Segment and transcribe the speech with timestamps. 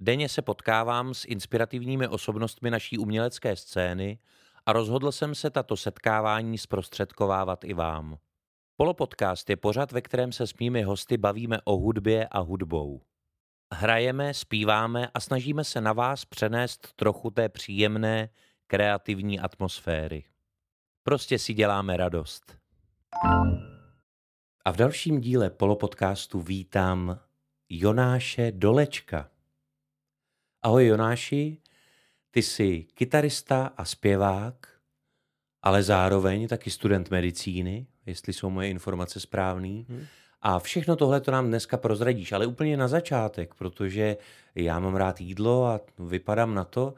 [0.00, 4.18] Denně se potkávám s inspirativními osobnostmi naší umělecké scény
[4.66, 8.18] a rozhodl jsem se tato setkávání zprostředkovávat i vám.
[8.76, 13.02] Polopodcast je pořad, ve kterém se s mými hosty bavíme o hudbě a hudbou.
[13.74, 18.28] Hrajeme, zpíváme a snažíme se na vás přenést trochu té příjemné,
[18.66, 20.24] kreativní atmosféry.
[21.02, 22.56] Prostě si děláme radost.
[24.64, 27.20] A v dalším díle polopodcastu vítám
[27.68, 29.30] Jonáše Dolečka.
[30.62, 31.58] Ahoj Jonáši,
[32.30, 34.54] ty jsi kytarista a zpěvák,
[35.62, 39.68] ale zároveň taky student medicíny, jestli jsou moje informace správné.
[39.68, 40.06] Hmm.
[40.40, 44.16] A všechno tohle to nám dneska prozradíš, ale úplně na začátek, protože
[44.54, 46.94] já mám rád jídlo a vypadám na to,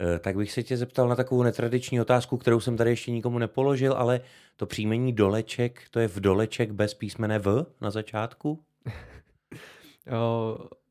[0.00, 3.38] eh, tak bych se tě zeptal na takovou netradiční otázku, kterou jsem tady ještě nikomu
[3.38, 4.20] nepoložil, ale
[4.56, 8.64] to příjmení doleček, to je v doleček bez písmene V na začátku?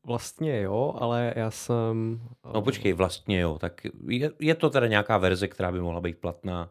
[0.06, 2.20] vlastně jo, ale já jsem...
[2.54, 6.18] No počkej, vlastně jo, tak je, je to teda nějaká verze, která by mohla být
[6.18, 6.70] platná,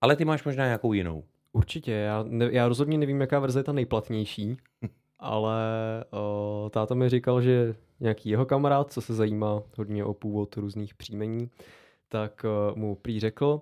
[0.00, 1.24] ale ty máš možná nějakou jinou.
[1.52, 4.56] Určitě, já, ne, já rozhodně nevím, jaká verze je ta nejplatnější,
[5.18, 5.64] ale
[6.10, 10.94] o, táta mi říkal, že nějaký jeho kamarád, co se zajímá hodně o původ různých
[10.94, 11.50] příjmení,
[12.08, 13.60] tak o, mu prý řekl,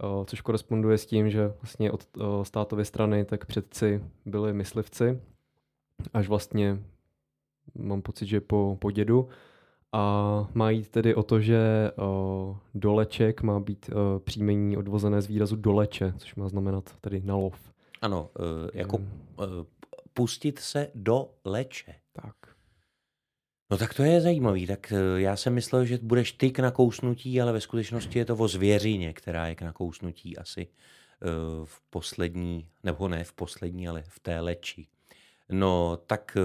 [0.00, 2.06] o, což koresponduje s tím, že vlastně od
[2.42, 5.20] státové strany tak předci byli myslivci,
[6.12, 6.78] až vlastně
[7.74, 9.28] mám pocit, že po, po dědu,
[9.92, 15.26] a má jít tedy o to, že o, doleček má být o, příjmení odvozené z
[15.26, 17.72] výrazu doleče, což má znamenat tedy na lov.
[18.02, 19.04] Ano, uh, jako uh,
[20.12, 21.94] pustit se do leče.
[22.12, 22.34] Tak.
[23.70, 24.66] No tak to je zajímavý.
[24.66, 28.36] Tak uh, já jsem myslel, že budeš ty k nakousnutí, ale ve skutečnosti je to
[28.36, 34.02] o zvěřině, která je k nakousnutí asi uh, v poslední, nebo ne v poslední, ale
[34.08, 34.86] v té leči.
[35.52, 36.42] No tak eh,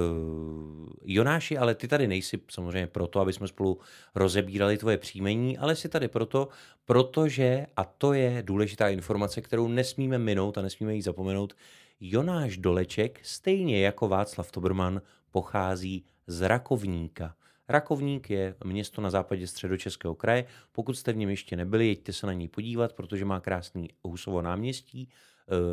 [1.06, 3.79] Jonáši, ale ty tady nejsi samozřejmě proto, aby jsme spolu
[4.16, 6.47] rozebírali tvoje příjmení, ale jsi tady proto,
[6.85, 11.53] protože, a to je důležitá informace, kterou nesmíme minout a nesmíme ji zapomenout,
[12.00, 15.01] Jonáš Doleček, stejně jako Václav Toberman,
[15.31, 17.35] pochází z Rakovníka.
[17.69, 20.45] Rakovník je město na západě středočeského kraje.
[20.72, 24.41] Pokud jste v něm ještě nebyli, jeďte se na něj podívat, protože má krásný Husovo
[24.41, 25.09] náměstí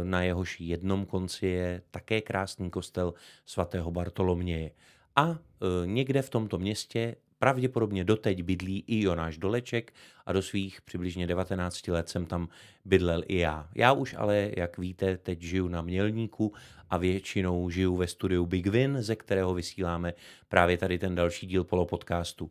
[0.05, 3.15] na jehož jednom konci je také krásný kostel
[3.47, 4.71] svatého Bartoloměje.
[5.17, 9.93] A eh, někde v tomto městě pravděpodobně doteď bydlí i Jonáš Doleček
[10.27, 12.49] a do svých přibližně 19 let jsem tam
[12.85, 13.69] bydlel i já.
[13.75, 16.53] Já už ale, jak víte, teď žiju na Mělníku
[16.91, 20.15] a většinou žiju ve studiu Big Win, ze kterého vysíláme
[20.49, 22.51] právě tady ten další díl polopodcastu.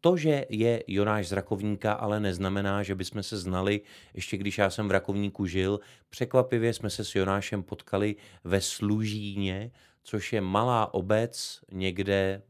[0.00, 3.80] To, že je Jonáš z Rakovníka, ale neznamená, že bychom se znali,
[4.14, 5.80] ještě když já jsem v Rakovníku žil.
[6.10, 9.70] Překvapivě jsme se s Jonášem potkali ve Služíně,
[10.02, 12.42] což je malá obec někde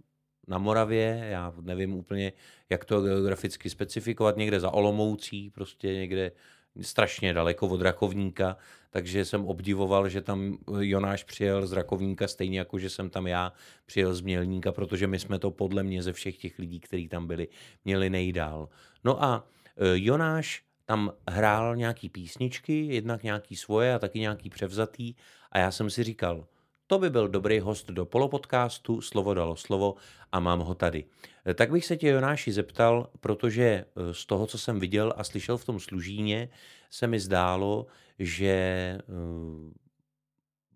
[0.46, 2.32] na Moravě, já nevím úplně,
[2.70, 6.32] jak to geograficky specifikovat, někde za Olomoucí, prostě někde
[6.80, 8.56] strašně daleko od Rakovníka,
[8.90, 13.52] takže jsem obdivoval, že tam Jonáš přijel z Rakovníka stejně jako, že jsem tam já
[13.86, 17.26] přijel z Mělníka, protože my jsme to podle mě ze všech těch lidí, kteří tam
[17.26, 17.48] byli,
[17.84, 18.68] měli nejdál.
[19.04, 19.46] No a
[19.76, 25.14] e, Jonáš tam hrál nějaký písničky, jednak nějaký svoje a taky nějaký převzatý
[25.52, 26.46] a já jsem si říkal,
[26.88, 29.94] to by byl dobrý host do polopodcastu, slovo dalo slovo
[30.32, 31.04] a mám ho tady.
[31.46, 35.24] Eh, tak bych se tě, Jonáši, zeptal, protože eh, z toho, co jsem viděl a
[35.24, 36.48] slyšel v tom služíně,
[36.90, 37.86] se mi zdálo,
[38.18, 39.02] že eh,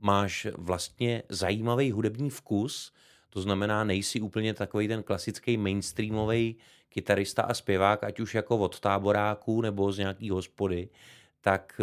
[0.00, 2.92] máš vlastně zajímavý hudební vkus,
[3.30, 6.56] to znamená, nejsi úplně takový ten klasický mainstreamový
[6.88, 10.88] kytarista a zpěvák, ať už jako od táboráků nebo z nějaký hospody,
[11.40, 11.80] tak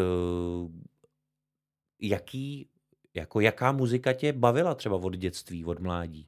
[2.00, 2.70] jaký
[3.20, 6.28] jako jaká muzika tě bavila třeba od dětství, od mládí?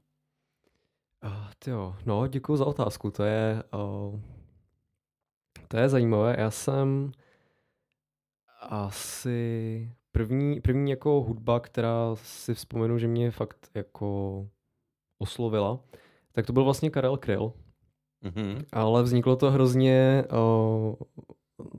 [1.25, 3.11] Uh, tyjo, no, děkuji za otázku.
[3.11, 4.19] To je, uh,
[5.67, 6.35] to je zajímavé.
[6.39, 7.11] Já jsem
[8.61, 14.47] asi první, první jako hudba, která si vzpomenu, že mě fakt jako
[15.17, 15.79] oslovila,
[16.31, 17.53] tak to byl vlastně Karel Kryl.
[18.23, 18.65] Mm-hmm.
[18.71, 20.95] Ale vzniklo to hrozně uh,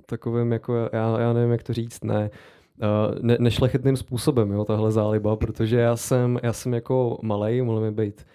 [0.07, 2.37] takovým jako, já, já nevím, jak to říct, ne, uh,
[3.21, 7.91] ne, nešlechetným způsobem, jo, tahle záliba, protože já jsem, já jsem jako malej, mohl mi
[7.91, 8.27] být,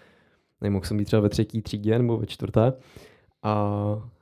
[0.61, 2.73] nemohl jsem být třeba ve třetí třídě nebo ve čtvrté
[3.43, 3.73] a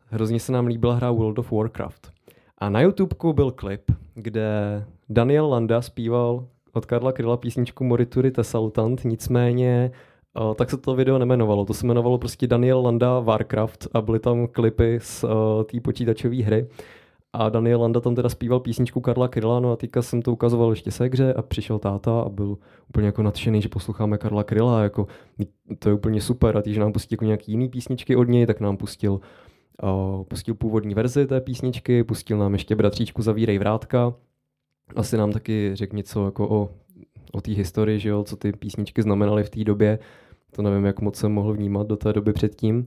[0.08, 2.12] hrozně se nám líbila hra World of Warcraft.
[2.58, 9.06] A na YouTubeku byl klip, kde Daniel Landa zpíval od Karla Kryla písničku Morituri Tesalutant,
[9.06, 9.92] nicméně
[10.40, 11.66] uh, tak se to video nemenovalo.
[11.66, 15.30] To se jmenovalo prostě Daniel Landa Warcraft a byly tam klipy z uh,
[15.64, 16.68] té počítačové hry.
[17.38, 20.70] A Daniel Landa tam teda zpíval písničku Karla Kryla, no a teďka jsem to ukazoval
[20.70, 22.58] ještě segře a přišel táta a byl
[22.90, 25.08] úplně jako nadšený, že posloucháme Karla Kryla, jako
[25.80, 28.60] to je úplně super a když nám pustí jako nějaký jiný písničky od něj, tak
[28.60, 29.20] nám pustil
[29.84, 34.14] uh, pustil původní verzi té písničky, pustil nám ještě Bratříčku Zavírej vrátka,
[34.96, 36.70] asi nám taky řekl něco jako o,
[37.32, 40.00] o té historii, že jo, co ty písničky znamenaly v té době,
[40.52, 42.86] to nevím, jak moc jsem mohl vnímat do té doby předtím,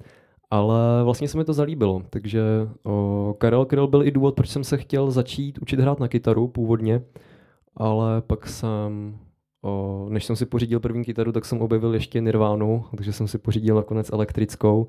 [0.50, 2.42] ale vlastně se mi to zalíbilo, takže
[2.84, 6.48] o, Karel Kryl byl i důvod, proč jsem se chtěl začít učit hrát na kytaru
[6.48, 7.02] původně,
[7.76, 9.18] ale pak jsem,
[9.62, 13.38] o, než jsem si pořídil první kytaru, tak jsem objevil ještě Nirvánu, takže jsem si
[13.38, 14.86] pořídil nakonec elektrickou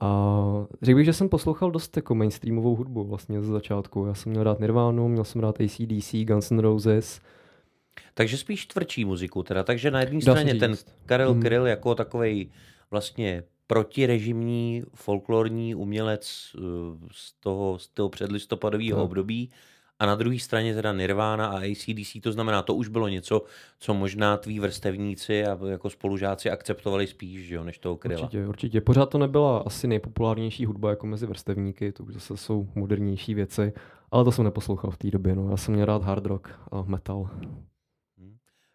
[0.00, 0.42] a
[0.82, 4.06] řekl bych, že jsem poslouchal dost jako mainstreamovou hudbu vlastně ze začátku.
[4.06, 7.20] Já jsem měl rád Nirvánu, měl jsem rád ACDC, Guns N' Roses,
[8.14, 9.64] takže spíš tvrdší muziku teda.
[9.64, 10.74] Takže na jedné straně ten
[11.06, 11.42] Karel mm.
[11.42, 12.50] Kryl jako takový
[12.90, 16.60] vlastně protirežimní folklorní umělec eh,
[17.12, 19.04] z toho, z toho předlistopadového no.
[19.04, 19.50] období
[19.98, 23.42] a na druhé straně teda Nirvana a ACDC, to znamená, to už bylo něco,
[23.78, 28.20] co možná tví vrstevníci a jako spolužáci akceptovali spíš, že jo, než toho kryla.
[28.20, 28.80] Určitě, určitě.
[28.80, 33.72] Pořád to nebyla asi nejpopulárnější hudba jako mezi vrstevníky, to už zase jsou modernější věci,
[34.10, 35.50] ale to jsem neposlouchal v té době, no.
[35.50, 37.30] Já jsem měl rád hard rock a metal.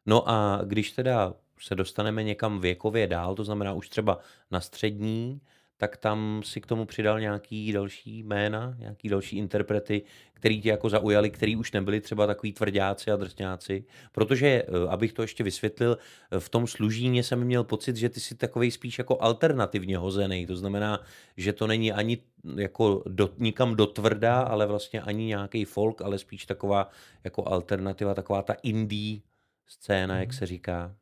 [0.06, 4.19] No a když teda se dostaneme někam věkově dál, to znamená už třeba
[4.52, 5.42] na střední,
[5.78, 10.02] tak tam si k tomu přidal nějaký další jména, nějaký další interprety,
[10.34, 13.84] který tě jako zaujali, který už nebyli třeba takový tvrdáci a drsňáci.
[14.12, 15.98] Protože, eh, abych to ještě vysvětlil,
[16.31, 20.46] eh, v tom služíně jsem měl pocit, že ty jsi takový spíš jako alternativně hozený.
[20.46, 21.00] To znamená,
[21.38, 22.18] že to není ani
[22.56, 26.90] jako do, nikam do tvrdá, ale vlastně ani nějaký folk, ale spíš taková
[27.24, 29.19] jako alternativa, taková ta indie
[29.68, 30.38] scéna, jak mhm.
[30.38, 30.96] se říká.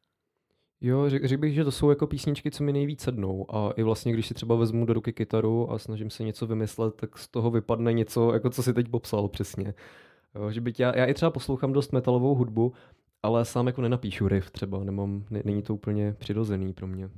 [0.85, 3.55] Jo, řekl řek bych, že to jsou jako písničky, co mi nejvíc sednou.
[3.55, 6.95] A i vlastně, když si třeba vezmu do ruky kytaru a snažím se něco vymyslet,
[6.95, 9.73] tak z toho vypadne něco, jako co si teď popsal přesně.
[10.35, 12.73] Jo, že byť já, já i třeba poslouchám dost metalovou hudbu,
[13.23, 17.09] ale sám jako nenapíšu riff třeba, nemám, ne, není to úplně přirozený pro mě.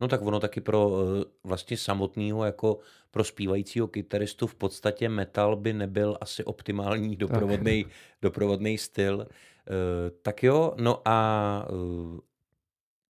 [0.00, 2.78] No tak ono taky pro eh, vlastně samotného jako
[3.10, 7.86] pro zpívajícího kytaristu v podstatě metal by nebyl asi optimální doprovodný,
[8.22, 9.26] doprovodný styl.
[9.70, 12.18] Eh, tak jo, no a uh,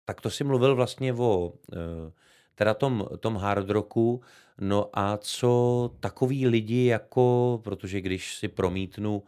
[0.06, 2.12] tak to si mluvil vlastně o uh,
[2.56, 4.22] teda tom, tom hard rocku,
[4.62, 9.24] no a co takový lidi jako, protože když si promítnu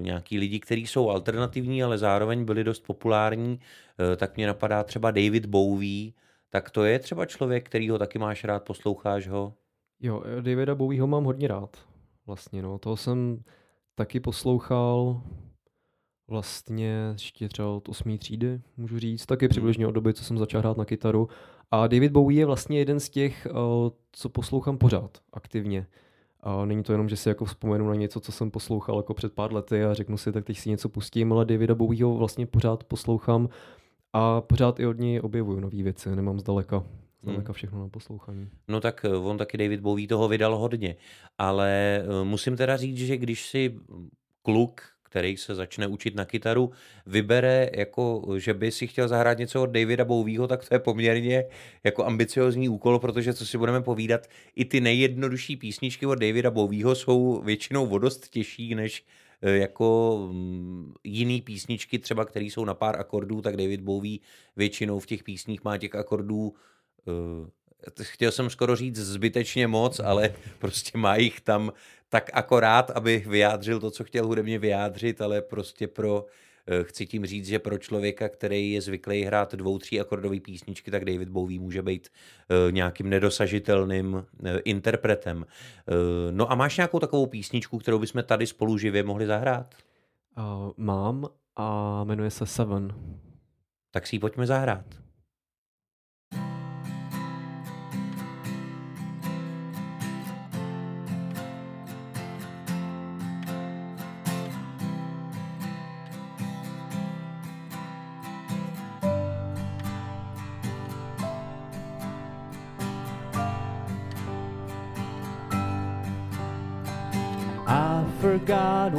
[0.00, 3.60] nějaký lidi, kteří jsou alternativní, ale zároveň byli dost populární,
[4.16, 6.12] tak mě napadá třeba David Bowie,
[6.50, 9.54] tak to je třeba člověk, který ho taky máš rád, posloucháš ho?
[10.00, 11.76] Jo, Davida Bowieho mám hodně rád.
[12.26, 12.78] Vlastně, no.
[12.78, 13.44] Toho jsem
[13.94, 15.22] taky poslouchal
[16.28, 18.18] vlastně ještě třeba od 8.
[18.18, 21.28] třídy, můžu říct, taky přibližně od doby, co jsem začal hrát na kytaru.
[21.70, 23.50] A David Bowie je vlastně jeden z těch, eh,
[24.12, 25.86] co poslouchám pořád aktivně.
[26.40, 29.32] A není to jenom, že si jako vzpomenu na něco, co jsem poslouchal jako před
[29.32, 32.84] pár lety a řeknu si, tak teď si něco pustím, ale Davida Bowieho vlastně pořád
[32.84, 33.48] poslouchám
[34.12, 36.84] a pořád i od něj objevuju nové věci, nemám zdaleka
[37.24, 37.54] zdaleka hmm.
[37.54, 38.48] všechno na poslouchání.
[38.68, 40.96] No tak eh, on taky David Bowie toho vydal hodně,
[41.38, 43.74] ale eh, musím teda říct, že když si
[44.42, 44.82] kluk
[45.14, 46.70] který se začne učit na kytaru,
[47.06, 51.44] vybere, jako, že by si chtěl zahrát něco od Davida Bowieho, tak to je poměrně
[51.84, 56.94] jako ambiciozní úkol, protože co si budeme povídat, i ty nejjednodušší písničky od Davida Bowieho
[56.94, 59.04] jsou většinou vodost těžší než
[59.42, 64.18] eh, jako mm, jiný písničky, třeba které jsou na pár akordů, tak David Bowie
[64.56, 66.54] většinou v těch písních má těch akordů
[67.06, 67.48] uh,
[68.02, 71.72] chtěl jsem skoro říct zbytečně moc, ale prostě má jich tam
[72.08, 76.26] tak akorát, aby vyjádřil to, co chtěl hudebně vyjádřit, ale prostě pro,
[76.66, 80.90] eh, chci tím říct, že pro člověka, který je zvyklý hrát dvou, tří akordové písničky,
[80.90, 85.46] tak David Bowie může být eh, nějakým nedosažitelným eh, interpretem.
[86.30, 89.74] No a máš nějakou takovou písničku, kterou bychom tady spolu živě mohli zahrát?
[90.38, 92.94] Uh, mám a jmenuje se Seven.
[93.90, 95.03] Tak si ji pojďme zahrát.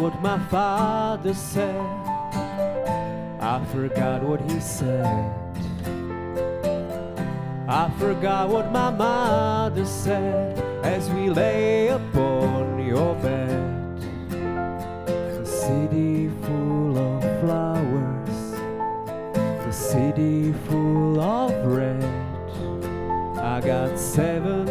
[0.05, 1.81] What my father said.
[3.41, 5.33] I forgot what he said.
[7.67, 10.59] I forgot what my mother said.
[10.83, 13.99] as we lay upon your bed.
[15.39, 18.39] The city full of flowers,
[19.65, 22.03] the city full of red.
[23.53, 24.64] I got seven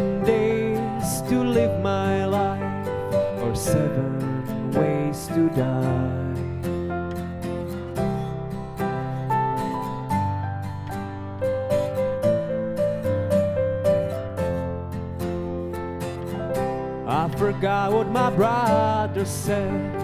[17.65, 19.97] forgot what my brother said.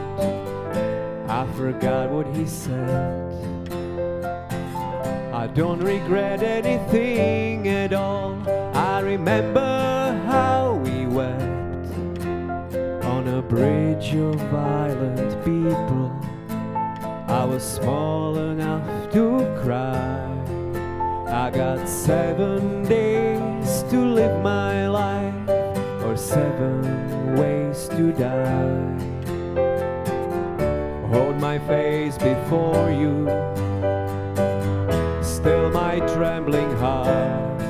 [1.29, 3.31] I forgot what he said.
[5.31, 8.43] I don't regret anything at all.
[8.75, 9.61] I remember
[10.27, 12.25] how we wept
[13.05, 16.11] on a bridge of violent people.
[17.29, 20.25] I was small enough to cry.
[21.29, 25.49] I got seven days to live my life,
[26.07, 27.10] or seven
[31.13, 33.27] Hold my face before you,
[35.23, 37.61] still my trembling heart.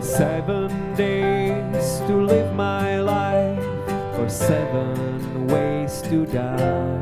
[0.00, 3.58] Seven days to live my life,
[4.18, 6.93] or seven ways to die.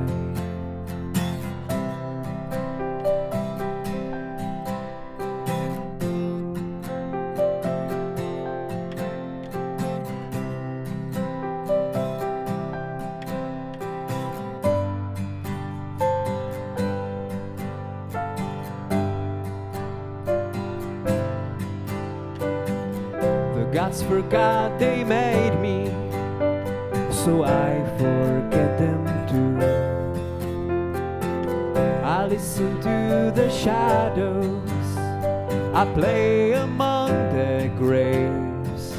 [35.95, 38.97] Play among their graves.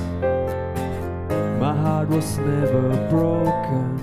[1.59, 3.97] My heart was never broken,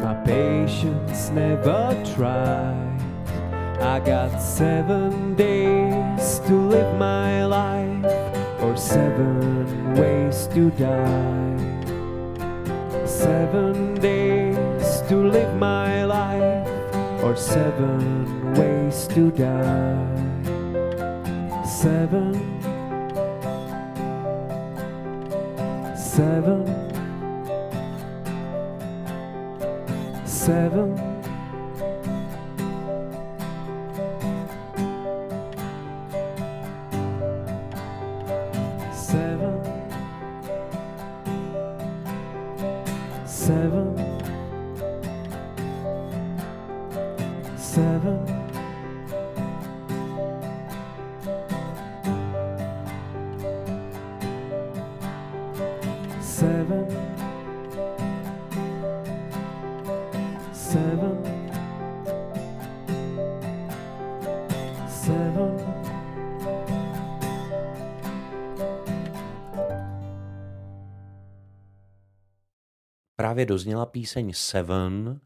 [0.00, 2.98] my patience never tried.
[3.80, 8.04] I got seven days to live my life,
[8.62, 11.56] or seven ways to die.
[13.06, 16.68] Seven days to live my life,
[17.22, 20.19] or seven ways to die.
[60.80, 61.22] Seven,
[64.88, 65.56] seven.
[73.16, 75.20] Právě dozněla píseň Seven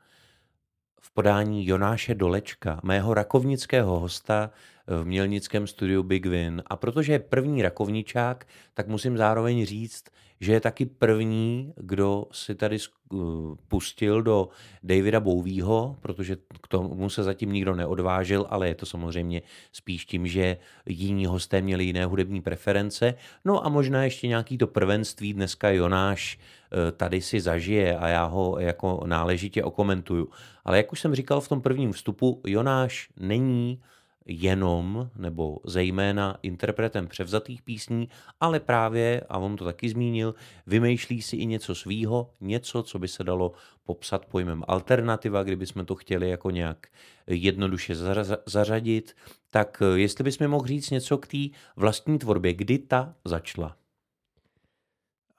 [1.00, 4.50] v podání Jonáše Dolečka, mého rakovnického hosta
[4.86, 6.62] v mělnickém studiu Big Win.
[6.66, 10.04] A protože je první rakovničák, tak musím zároveň říct,
[10.40, 12.78] že je taky první, kdo si tady
[13.10, 13.20] uh,
[13.68, 14.48] pustil do
[14.82, 20.26] Davida Bowieho, protože k tomu se zatím nikdo neodvážil, ale je to samozřejmě spíš tím,
[20.26, 23.14] že jiní hosté měli jiné hudební preference.
[23.44, 28.24] No a možná ještě nějaký to prvenství dneska Jonáš eh, tady si zažije a já
[28.24, 30.28] ho jako náležitě okomentuju.
[30.64, 33.80] Ale jak už jsem říkal v tom prvním vstupu, Jonáš není
[34.26, 38.08] jenom nebo zejména interpretem převzatých písní,
[38.40, 40.34] ale právě, a on to taky zmínil,
[40.66, 43.52] vymýšlí si i něco svýho, něco, co by se dalo
[43.84, 46.86] popsat pojmem alternativa, kdybychom to chtěli jako nějak
[47.26, 49.16] jednoduše zařa- zařadit.
[49.50, 51.38] Tak eh, jestli bys mi mohl říct něco k té
[51.76, 53.76] vlastní tvorbě, kdy ta začala?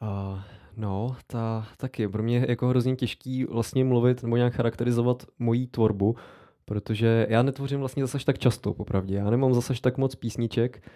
[0.02, 0.40] Uh,
[0.78, 2.08] no, ta taky.
[2.08, 6.16] Pro mě jako hrozně těžký vlastně mluvit nebo nějak charakterizovat moji tvorbu,
[6.66, 9.16] protože já netvořím vlastně zase tak často, popravdě.
[9.16, 10.90] Já nemám zase tak moc písniček.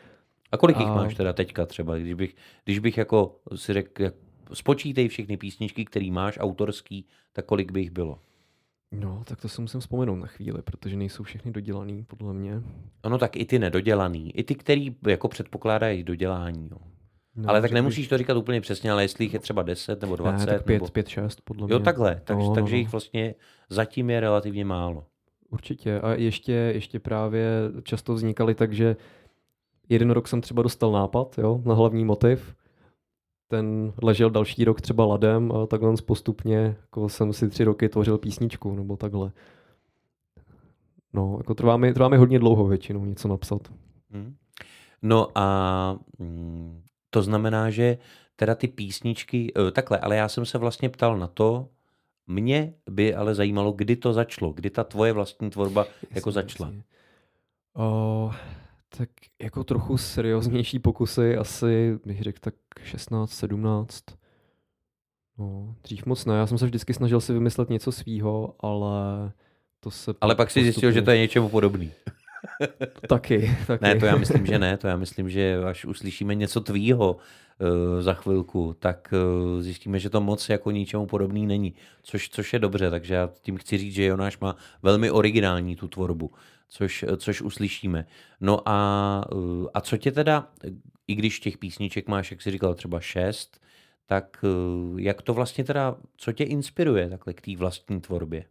[0.52, 2.36] A kolik jich A- máš teda teďka třeba, když bych,
[2.66, 4.14] když bych jako si řekl, jak,
[4.54, 8.20] spočítej všechny písničky, které máš autorský, tak kolik by jich bylo?
[8.92, 12.62] No, tak to si musím vzpomenout na chvíli, protože nejsou všechny dodělaný, podle mě.
[13.04, 16.70] Ono tak i ty nedodělaný, i ty, který jako předpokládají dodělání.
[16.72, 16.78] Jo.
[17.36, 20.02] No, ale tak nemusíš bych- to říkat úplně přesně, ale jestli jich je třeba 10
[20.02, 20.46] nebo 20.
[20.46, 20.88] Ne, tak pět, nebo...
[20.88, 21.74] pět, šest, podle mě.
[21.74, 22.22] Jo, takhle.
[22.24, 22.80] Tak, No, no, takže no.
[22.80, 23.36] jich vlastně
[23.70, 25.06] zatím je relativně málo.
[25.50, 26.00] Určitě.
[26.00, 27.50] A ještě, ještě právě
[27.84, 28.96] často vznikaly tak, že
[29.90, 32.56] jeden rok jsem třeba dostal nápad jo, na hlavní motiv
[33.50, 38.18] ten ležel další rok třeba ladem a takhle postupně jako jsem si tři roky tvořil
[38.18, 39.32] písničku nebo takhle.
[41.14, 43.74] No, jako trvá mi, trvá mi hodně dlouho většinou něco napsat.
[44.12, 44.36] Hmm.
[45.02, 47.98] No a mm, to znamená, že
[48.36, 51.68] teda ty písničky, eh, takhle, ale já jsem se vlastně ptal na to,
[52.30, 56.70] mě by ale zajímalo, kdy to začalo, kdy ta tvoje vlastní tvorba jako začala.
[56.70, 56.84] Jasně.
[57.76, 58.32] O,
[58.98, 59.10] tak
[59.42, 64.04] jako trochu serióznější pokusy, asi bych řekl tak 16, 17.
[65.38, 69.32] No, dřív moc ne, já jsem se vždycky snažil si vymyslet něco svýho, ale
[69.80, 71.92] to se Ale pak si zjistil, že to je něčemu podobný.
[73.08, 73.84] Taky, taky.
[73.84, 74.78] Ne, to já myslím, že ne.
[74.78, 80.10] To já myslím, že až uslyšíme něco tvýho uh, za chvilku, tak uh, zjistíme, že
[80.10, 81.74] to moc jako ničemu podobný není.
[82.04, 85.88] Což, což je dobře, takže já tím chci říct, že Jonáš má velmi originální tu
[85.88, 86.32] tvorbu,
[86.68, 88.06] což, což uslyšíme.
[88.42, 90.48] No a, uh, a co tě teda,
[91.08, 93.62] i když těch písniček máš, jak jsi říkal, třeba šest,
[94.06, 98.46] tak uh, jak to vlastně teda, co tě inspiruje takhle k té vlastní tvorbě?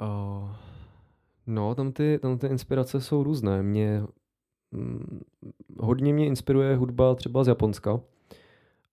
[0.00, 0.65] Uh,
[1.46, 3.62] no, tam ty, tam ty inspirace jsou různé.
[3.62, 4.02] Mě
[4.74, 5.20] hm,
[5.78, 8.00] hodně mě inspiruje hudba třeba z Japonska.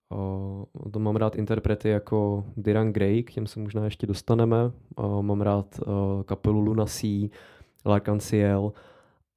[0.08, 4.70] Uh, to mám rád interprety jako Diran Gray, k těm se možná ještě dostaneme.
[4.98, 7.28] Uh, mám rád uh, kapelu Luna Sea,
[7.86, 8.72] L'Arc-en-Ciel.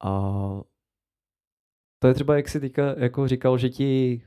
[0.04, 0.32] A
[1.98, 4.22] to je třeba, jak jsi teďka jako říkal, že ti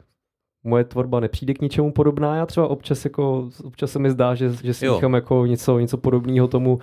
[0.63, 2.35] moje tvorba nepřijde k ničemu podobná.
[2.35, 6.47] Já třeba občas, jako, občas se mi zdá, že, že si jako něco, něco podobného
[6.47, 6.79] tomu,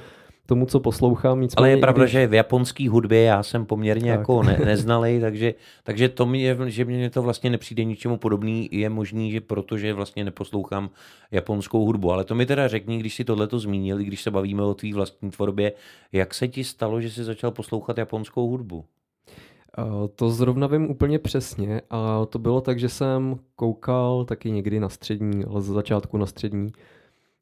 [0.48, 1.40] tomu, co poslouchám.
[1.40, 2.12] Nicméně, Ale je pravda, když...
[2.12, 4.18] že v japonské hudbě já jsem poměrně tak.
[4.18, 8.88] jako ne, neznalý, takže, takže to mě, že mě to vlastně nepřijde ničemu podobný, je
[8.88, 10.90] možný, že protože vlastně neposlouchám
[11.30, 12.12] japonskou hudbu.
[12.12, 15.30] Ale to mi teda řekni, když si tohleto zmínil, když se bavíme o tvý vlastní
[15.30, 15.72] tvorbě,
[16.12, 18.84] jak se ti stalo, že jsi začal poslouchat japonskou hudbu?
[20.14, 24.88] To zrovna vím úplně přesně a to bylo tak, že jsem koukal taky někdy na
[24.88, 26.72] střední, ale za začátku na střední,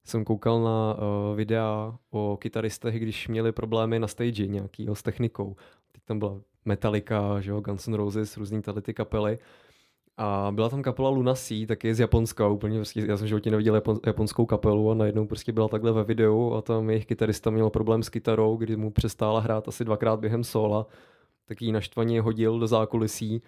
[0.08, 5.56] jsem koukal na uh, videa o kytaristech, když měli problémy na stage nějakýho s technikou.
[5.92, 9.38] Teď tam byla Metallica, že jo, Guns N' Roses, různý tady ty kapely.
[10.16, 13.74] A byla tam kapela Luna Sea, taky z Japonska, úplně prostě, já jsem životě neviděl
[13.74, 17.70] japon, japonskou kapelu a najednou prostě byla takhle ve videu a tam jejich kytarista měl
[17.70, 20.86] problém s kytarou, kdy mu přestála hrát asi dvakrát během sola,
[21.44, 23.42] tak ji naštvaně hodil do zákulisí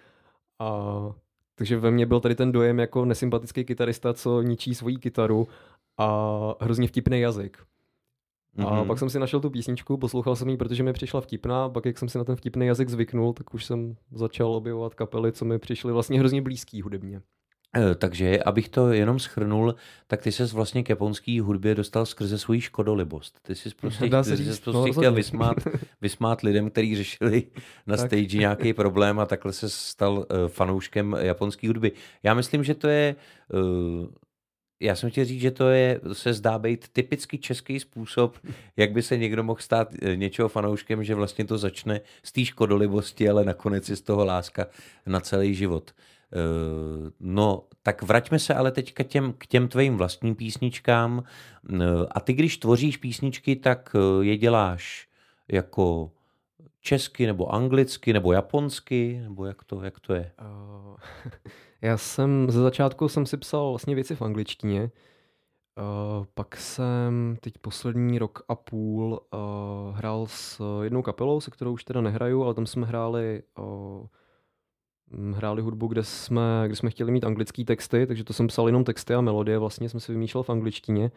[0.59, 1.11] a
[1.55, 5.47] takže ve mně byl tady ten dojem jako nesympatický kytarista, co ničí svoji kytaru
[5.99, 7.57] a hrozně vtipný jazyk.
[8.57, 8.87] A mm-hmm.
[8.87, 11.97] pak jsem si našel tu písničku, poslouchal jsem ji, protože mi přišla vtipná, pak jak
[11.97, 15.59] jsem si na ten vtipný jazyk zvyknul, tak už jsem začal objevovat kapely, co mi
[15.59, 17.21] přišly vlastně hrozně blízký hudebně.
[17.77, 19.75] E, takže, abych to jenom schrnul,
[20.07, 23.39] tak ty ses vlastně k japonský hudbě dostal skrze svoji škodolibost.
[23.41, 25.57] Ty jsi prostě, ty jsi prostě no, chtěl vysmát,
[26.01, 27.43] vysmát lidem, kteří řešili
[27.87, 28.07] na tak.
[28.07, 31.91] stage nějaký problém a takhle se stal uh, fanouškem japonské hudby.
[32.23, 33.15] Já myslím, že to je
[33.53, 34.07] uh,
[34.79, 38.37] já jsem chtěl říct, že to je, se zdá být typicky český způsob,
[38.77, 42.45] jak by se někdo mohl stát eh, něčeho fanouškem, že vlastně to začne z té
[42.45, 44.67] škodolibosti, ale nakonec je z toho láska
[45.05, 45.91] na celý život.
[46.33, 51.23] Eh, no, tak vraťme se ale teďka těm, k těm tvým vlastním písničkám.
[51.73, 55.07] Eh, a ty, když tvoříš písničky, tak je děláš
[55.47, 56.11] jako
[56.81, 60.31] česky, nebo anglicky, nebo japonsky, nebo jak to, jak to je?
[61.81, 67.57] Já jsem ze začátku jsem si psal vlastně věci v angličtině, uh, pak jsem teď
[67.57, 72.53] poslední rok a půl uh, hrál s jednou kapelou, se kterou už teda nehraju, ale
[72.53, 74.05] tam jsme hráli uh,
[75.33, 78.83] hráli hudbu, kde jsme, kde jsme chtěli mít anglické texty, takže to jsem psal jenom
[78.83, 81.11] texty a melodie, vlastně jsem si vymýšlel v angličtině.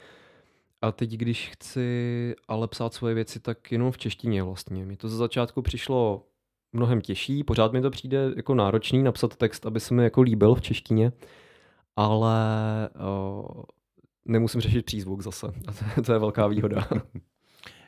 [0.82, 4.86] A teď, když chci ale psát svoje věci, tak jenom v češtině vlastně.
[4.86, 6.26] Mi to ze začátku přišlo
[6.72, 10.54] mnohem těžší, pořád mi to přijde jako náročný napsat text, aby se mi jako líbil
[10.54, 11.12] v češtině,
[11.96, 12.34] ale
[13.00, 13.64] o,
[14.24, 15.46] nemusím řešit přízvuk zase.
[15.66, 16.88] A to, to je velká výhoda.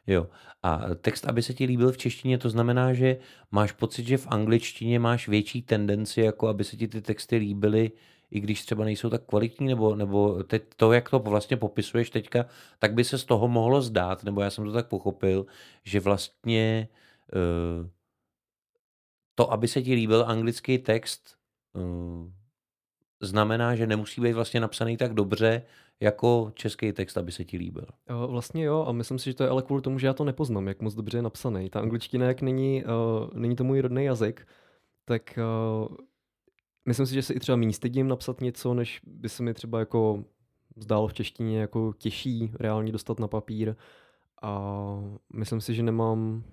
[0.06, 0.26] Jo.
[0.62, 3.16] A text, aby se ti líbil v češtině, to znamená, že
[3.50, 7.92] máš pocit, že v angličtině máš větší tendenci, jako aby se ti ty texty líbily
[8.34, 12.46] i když třeba nejsou tak kvalitní, nebo, nebo teď to, jak to vlastně popisuješ teďka,
[12.78, 15.46] tak by se z toho mohlo zdát, nebo já jsem to tak pochopil,
[15.84, 16.88] že vlastně
[17.34, 17.88] uh,
[19.34, 21.36] to, aby se ti líbil anglický text,
[21.72, 22.30] uh,
[23.20, 25.62] znamená, že nemusí být vlastně napsaný tak dobře,
[26.00, 27.86] jako český text, aby se ti líbil.
[28.26, 30.68] Vlastně jo, a myslím si, že to je ale kvůli tomu, že já to nepoznám,
[30.68, 31.70] jak moc dobře je napsaný.
[31.70, 32.90] Ta angličtina, jak není, uh,
[33.34, 34.46] není to můj rodný jazyk,
[35.04, 35.38] tak
[35.88, 35.96] uh,
[36.86, 39.78] myslím si, že se i třeba méně stydím napsat něco, než by se mi třeba
[39.78, 40.24] jako
[40.76, 43.74] zdálo v češtině jako těžší reálně dostat na papír.
[44.42, 44.80] A
[45.34, 46.44] myslím si, že nemám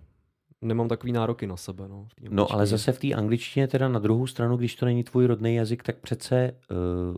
[0.62, 1.88] nemám takový nároky na sebe.
[1.88, 5.26] No, No ale zase v té angličtině teda na druhou stranu, když to není tvůj
[5.26, 7.16] rodný jazyk, tak přece uh,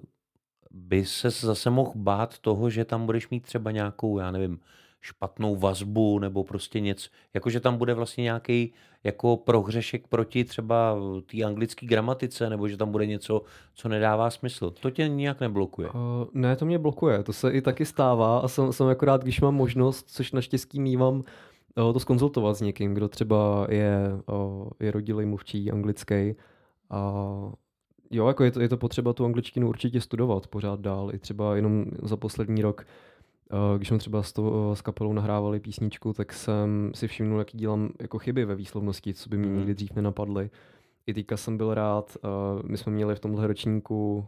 [0.71, 4.59] by se zase mohl bát toho, že tam budeš mít třeba nějakou, já nevím,
[5.01, 10.97] špatnou vazbu nebo prostě něco, jakože tam bude vlastně nějaký jako prohřešek proti třeba
[11.31, 13.41] té anglické gramatice, nebo že tam bude něco,
[13.73, 14.71] co nedává smysl.
[14.71, 15.89] To tě nijak neblokuje.
[15.89, 16.01] Uh,
[16.33, 19.55] ne, to mě blokuje, to se i taky stává a jsem, jsem akorát, když mám
[19.55, 21.23] možnost, což naštěstí mývám,
[21.75, 23.97] to skonzultovat s někým, kdo třeba je,
[24.31, 26.35] uh, je rodilý mluvčí anglický
[26.89, 27.13] a
[28.11, 31.55] jo, jako je to, je to potřeba tu angličtinu určitě studovat pořád dál, i třeba
[31.55, 32.85] jenom za poslední rok,
[33.53, 37.57] uh, když jsme třeba s, to, s kapelou nahrávali písničku, tak jsem si všimnul, jaký
[37.57, 39.57] dělám jako chyby ve výslovnosti, co by mě Mhm.
[39.57, 40.49] nikdy dřív nenapadly.
[41.07, 42.17] I teďka jsem byl rád,
[42.63, 44.25] my jsme měli v tomhle ročníku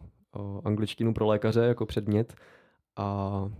[0.64, 2.34] angličtinu pro lékaře jako předmět
[2.96, 3.50] a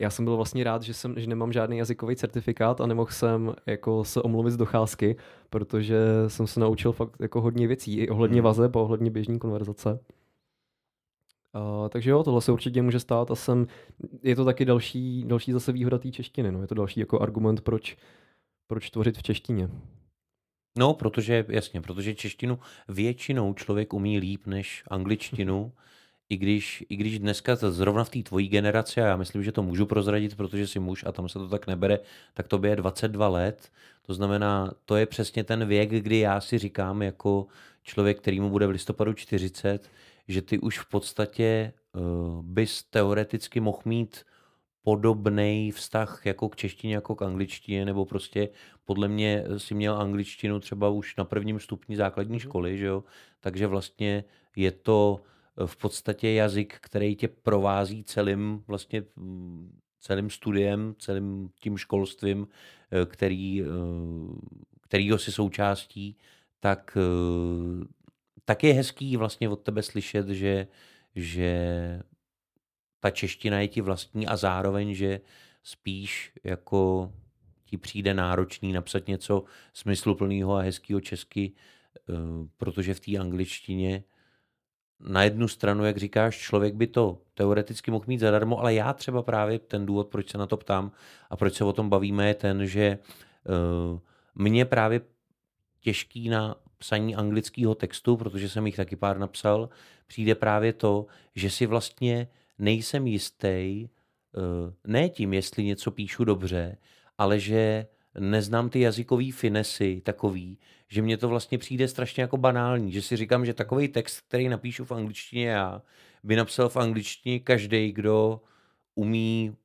[0.00, 3.54] já jsem byl vlastně rád, že, jsem, že nemám žádný jazykový certifikát a nemohl jsem
[3.66, 5.16] jako se omluvit z docházky,
[5.50, 8.44] protože jsem se naučil fakt jako hodně věcí, i ohledně Mhm.
[8.44, 10.00] vazeb a ohledně běžní konverzace.
[11.54, 13.66] Uh, takže jo, tohle se určitě může stát a jsem,
[14.22, 16.60] je to taky další, další zase výhoda té češtiny, no.
[16.60, 17.96] je to další jako argument, proč,
[18.66, 19.70] proč tvořit v češtině.
[20.78, 25.72] No, protože, jasně, protože češtinu většinou člověk umí líp než angličtinu,
[26.28, 29.62] i když, i když dneska zrovna v té tvojí generaci, a já myslím, že to
[29.62, 31.98] můžu prozradit, protože jsi muž a tam se to tak nebere,
[32.34, 33.72] tak to je 22 let.
[34.02, 37.46] To znamená, to je přesně ten věk, kdy já si říkám jako
[37.82, 39.90] člověk, který mu bude v listopadu 40,
[40.28, 44.24] že ty už v podstatě uh, bys teoreticky mohl mít
[44.82, 48.48] podobný vztah jako k češtině, jako k angličtině, nebo prostě
[48.84, 53.04] podle mě si měl angličtinu třeba už na prvním stupni základní školy, že jo?
[53.40, 54.24] takže vlastně
[54.56, 55.20] je to
[55.66, 62.48] v podstatě jazyk, který tě provází celým vlastně mm, celým studiem, celým tím školstvím,
[62.90, 63.66] eh, který, eh,
[64.80, 66.16] kterýho si součástí,
[66.60, 67.84] tak, eh,
[68.44, 70.66] tak je hezký vlastně od tebe slyšet, že,
[71.14, 71.52] že
[73.00, 75.20] ta čeština je ti vlastní a zároveň, že
[75.62, 77.12] spíš jako
[77.64, 81.52] ti přijde náročný napsat něco smysluplného a hezkého česky,
[82.56, 84.04] protože v té angličtině
[85.00, 89.22] na jednu stranu, jak říkáš, člověk by to teoreticky mohl mít zadarmo, ale já třeba
[89.22, 90.92] právě ten důvod, proč se na to ptám
[91.30, 92.98] a proč se o tom bavíme, je ten, že
[93.92, 93.98] uh,
[94.34, 95.00] mě právě
[95.80, 99.68] těžký na psaní anglického textu, protože jsem jich taky pár napsal,
[100.06, 102.28] přijde právě to, že si vlastně
[102.58, 103.88] nejsem jistý,
[104.36, 106.78] uh, ne tím, jestli něco píšu dobře,
[107.18, 107.86] ale že
[108.18, 113.16] neznám ty jazykové finesy takový, že mně to vlastně přijde strašně jako banální, že si
[113.16, 115.82] říkám, že takový text, který napíšu v angličtině já,
[116.24, 118.40] by napsal v angličtině každý, kdo
[118.94, 119.56] umí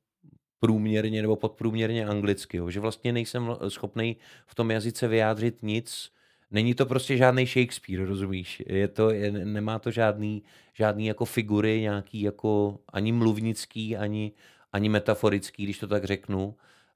[0.60, 2.56] průměrně nebo podprůměrně anglicky.
[2.56, 2.70] Jo.
[2.70, 6.12] Že vlastně nejsem schopný v tom jazyce vyjádřit nic.
[6.50, 8.62] Není to prostě žádný Shakespeare, rozumíš?
[8.66, 14.32] Je to, je, nemá to žádný, žádný jako figury, nějaký jako ani mluvnický, ani,
[14.72, 16.54] ani metaforický, když to tak řeknu.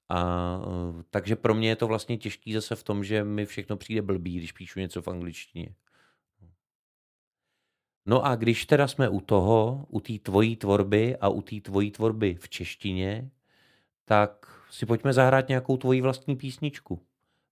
[0.09, 3.77] A, uh, takže pro mě je to vlastně těžký zase v tom, že mi všechno
[3.77, 5.75] přijde blbý, když píšu něco v angličtině.
[8.07, 11.91] No a když teda jsme u toho, u té tvojí tvorby a u té tvojí
[11.91, 13.31] tvorby v češtině,
[14.05, 17.01] tak si pojďme zahrát nějakou tvoji vlastní písničku.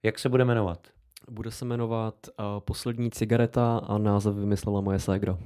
[0.03, 0.89] Jak se bude jmenovat?
[1.31, 5.39] Bude se jmenovat uh, Poslední cigareta a název vymyslela moje ségra.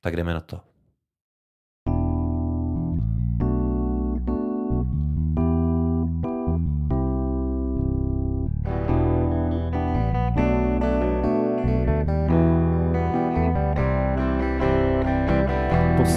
[0.00, 0.60] Tak jdeme na to.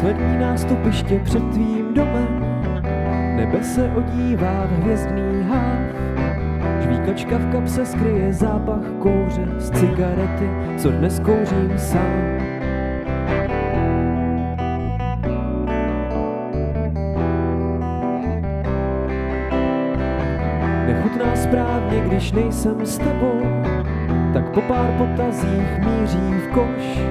[0.01, 2.45] Poslední nástupiště před tvým domem.
[3.35, 5.79] Nebe se odívá v hvězdný háv
[6.81, 12.37] Žvíkačka v kapse skryje zápach kouře z cigarety, co dnes kouřím sám.
[20.87, 23.41] Nechutná správně, když nejsem s tebou,
[24.33, 27.01] tak po pár potazích míří v koš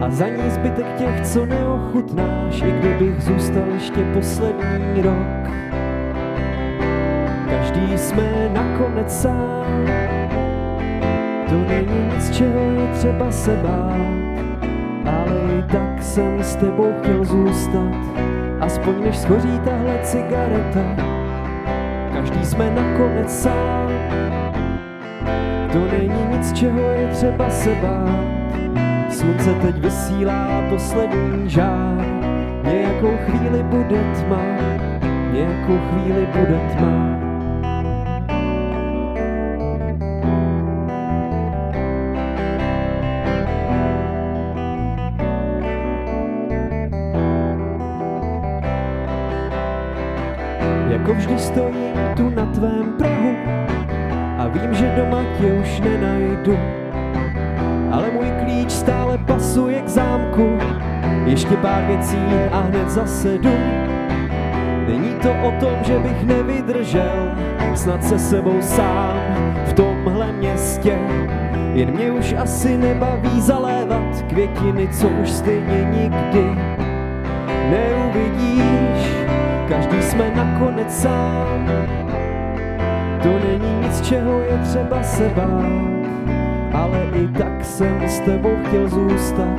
[0.00, 5.50] a za ní zbytek těch, co neochutnáš, i kdybych zůstal ještě poslední rok.
[7.50, 9.86] Každý jsme nakonec sám,
[11.48, 14.00] to není nic, čeho je třeba se bát,
[15.06, 17.96] ale i tak jsem s tebou chtěl zůstat,
[18.60, 20.96] aspoň než schoří tahle cigareta.
[22.12, 23.90] Každý jsme nakonec sám,
[25.72, 28.39] to není nic, čeho je třeba se bát.
[29.20, 32.04] Slunce teď vysílá poslední žár,
[32.64, 34.42] nějakou chvíli bude tma,
[35.32, 37.20] nějakou chvíli bude tma.
[50.90, 51.69] Jako vždy stojí
[62.00, 63.50] věcí a hned zase jdu.
[64.88, 67.34] Není to o tom, že bych nevydržel,
[67.74, 69.16] snad se sebou sám
[69.66, 70.98] v tomhle městě.
[71.72, 76.44] Jen mě už asi nebaví zalévat květiny, co už stejně nikdy
[77.70, 79.14] neuvidíš.
[79.68, 81.70] Každý jsme nakonec sám,
[83.22, 85.90] to není nic, čeho je třeba se bát.
[86.72, 87.49] Ale i tak
[87.80, 89.58] jsem s tebou chtěl zůstat,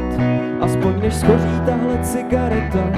[0.61, 2.89] aspoň než schoří tahle cigareta.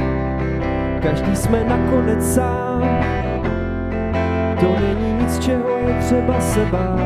[1.01, 2.83] Každý jsme nakonec sám,
[4.59, 6.99] to není nic, čeho je třeba se bát.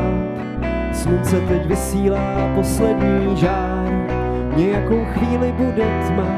[0.92, 3.88] Slunce teď vysílá poslední žár,
[4.56, 6.28] nějakou chvíli bude tma,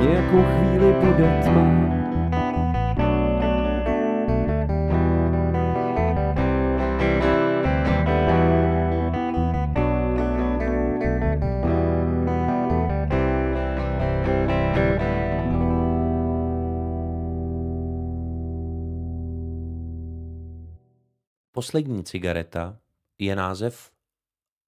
[0.00, 1.99] nějakou chvíli bude tma.
[21.60, 22.78] Poslední cigareta
[23.18, 23.90] je název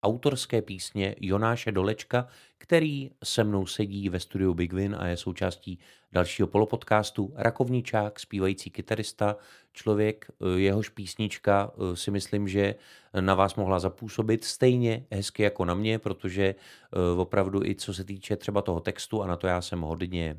[0.02, 2.28] autorské písně Jonáše Dolečka,
[2.58, 5.78] který se mnou sedí ve studiu Big Win a je součástí
[6.12, 7.32] dalšího polopodcastu.
[7.36, 9.36] Rakovničák, zpívající kytarista,
[9.72, 10.26] člověk,
[10.56, 12.74] jehož písnička eh, si myslím, že
[13.20, 18.04] na vás mohla zapůsobit stejně hezky jako na mě, protože eh, opravdu i co se
[18.04, 20.36] týče třeba toho textu, a na to já jsem hodně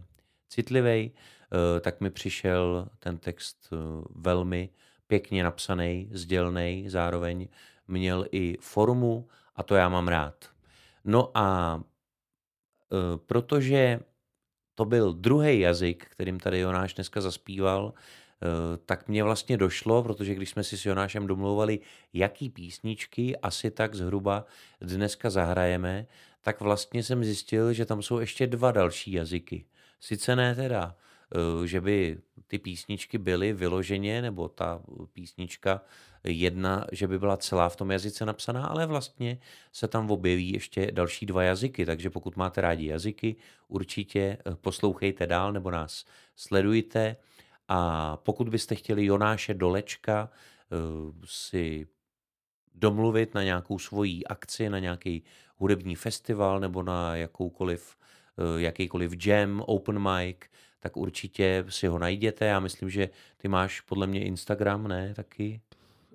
[0.50, 3.70] citlivý, eh, tak mi přišel ten text
[4.16, 4.70] velmi
[5.08, 7.48] pěkně napsaný, sdělný, zároveň
[7.88, 10.50] měl i formu a to já mám rád.
[11.06, 11.80] No a
[12.92, 14.00] e, protože
[14.76, 20.36] to byl druhý jazyk, kterým tady Jonáš dneska zaspíval, e, tak mě vlastně došlo, protože
[20.36, 21.80] když jsme si s Jonášem domlouvali,
[22.14, 24.46] jaký písničky asi tak zhruba
[24.82, 26.08] dneska zahrajeme,
[26.42, 29.66] tak vlastně jsem zjistil, že tam jsou ještě dva další jazyky.
[30.00, 30.96] Sice ne teda
[31.34, 32.18] Eh, že by
[32.54, 34.82] ty písničky byly vyloženě, nebo ta
[35.14, 35.82] písnička
[36.24, 39.40] jedna, že by byla celá v tom jazyce napsaná, ale vlastně
[39.72, 43.36] se tam objeví ještě další dva jazyky, takže pokud máte rádi jazyky,
[43.68, 47.16] určitě eh, poslouchejte dál nebo nás sledujte.
[47.68, 50.76] A pokud byste chtěli Jonáše Dolečka eh,
[51.26, 51.88] si
[52.76, 55.24] domluvit na nějakou svoji akci, na nějaký
[55.58, 57.98] hudební festival nebo na jakoukoliv,
[58.58, 60.38] jakýkoliv jam, open mic,
[60.84, 62.46] tak určitě si ho najděte.
[62.46, 65.14] Já myslím, že ty máš podle mě Instagram, ne?
[65.14, 65.62] Taky?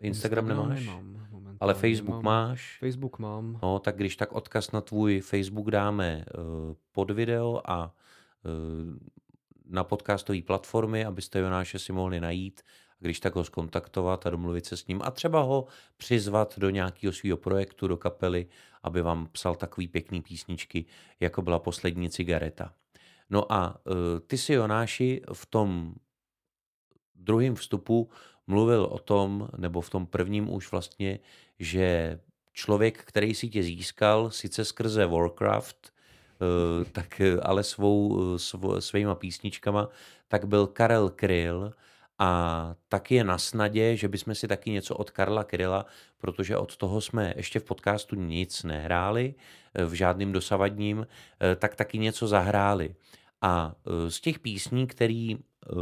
[0.01, 0.87] Instagram, Instagram nemáš?
[0.87, 1.29] Nemám,
[1.61, 2.25] ale Facebook nemám.
[2.25, 2.79] máš?
[2.81, 3.59] Facebook mám.
[3.63, 7.95] No, tak když tak odkaz na tvůj Facebook dáme uh, pod video a
[8.45, 8.97] uh,
[9.67, 14.67] na podcastové platformy, abyste Jonáše si mohli najít a když tak ho skontaktovat a domluvit
[14.67, 18.47] se s ním a třeba ho přizvat do nějakého svého projektu, do kapely,
[18.83, 20.85] aby vám psal takový pěkný písničky,
[21.21, 22.73] jako byla poslední cigareta.
[23.31, 23.95] No a uh,
[24.27, 25.95] ty si Jonáši v tom
[27.15, 28.11] druhém vstupu
[28.47, 31.19] mluvil o tom, nebo v tom prvním už vlastně,
[31.59, 32.21] že
[32.53, 35.93] člověk, který si tě získal, sice skrze Warcraft,
[36.41, 39.89] uh, tak ale svou, svou, svýma písničkama,
[40.29, 41.73] tak byl Karel Kryl
[42.19, 45.87] a taky je na snadě, že bychom si taky něco od Karla Kryla,
[46.19, 49.35] protože od toho jsme ještě v podcastu nic nehráli,
[49.87, 51.07] v žádným dosavadním,
[51.57, 52.95] tak taky něco zahráli.
[53.43, 55.35] A e, z těch písní, které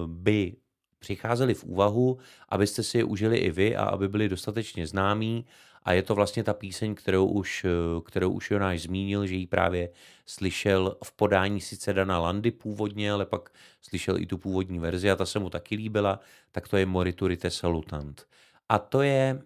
[0.06, 0.56] by
[0.98, 2.18] přicházely v úvahu,
[2.48, 5.46] abyste si je užili i vy a aby byly dostatečně známí.
[5.86, 7.68] A je to vlastně ta píseň, kterou už, e,
[8.04, 9.90] kterou už Jonáš zmínil, že ji právě
[10.26, 13.50] slyšel v podání sice Dana Landy původně, ale pak
[13.82, 16.20] slyšel i tu původní verzi a ta se mu taky líbila,
[16.52, 18.26] tak to je Moriturite Salutant.
[18.68, 19.42] A to je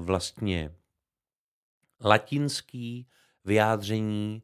[0.00, 0.74] vlastně
[2.00, 3.06] latinský
[3.44, 4.42] vyjádření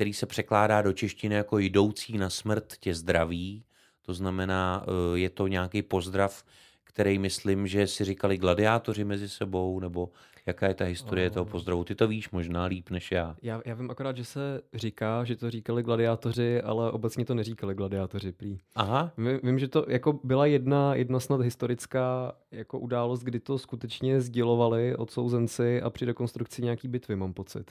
[0.00, 3.64] který se překládá do češtiny jako jdoucí na smrt tě zdraví.
[4.02, 6.44] To znamená, eh, je to nějaký pozdrav,
[6.90, 10.10] který myslím, že si říkali gladiátoři mezi sebou, nebo
[10.46, 11.84] jaká je ta historie toho pozdravu.
[11.84, 13.36] Ty to víš možná líp než já.
[13.42, 13.62] já.
[13.64, 18.32] Já vím akorát, že se říká, že to říkali gladiátoři, ale obecně to neříkali gladiátoři
[18.32, 18.58] prý.
[18.74, 19.12] Aha.
[19.18, 24.20] Vím, vím, že to jako byla jedna, jedna snad historická jako událost, kdy to skutečně
[24.20, 27.70] sdělovali odsouzenci a při rekonstrukci nějaký bitvy, mám pocit.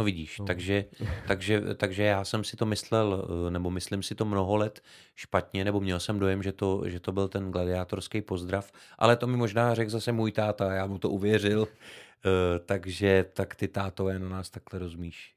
[0.00, 0.44] No vidíš, no.
[0.44, 0.84] Takže,
[1.28, 4.82] takže, takže já jsem si to myslel, eh, nebo myslím si to mnoho let
[5.14, 9.26] špatně, nebo měl jsem dojem, že to, že to byl ten gladiátorský pozdrav, ale to
[9.26, 14.18] mi možná řekl zase můj táta, já mu to uvěřil, eh, takže tak ty tátové
[14.18, 15.34] na nás takhle rozmíš.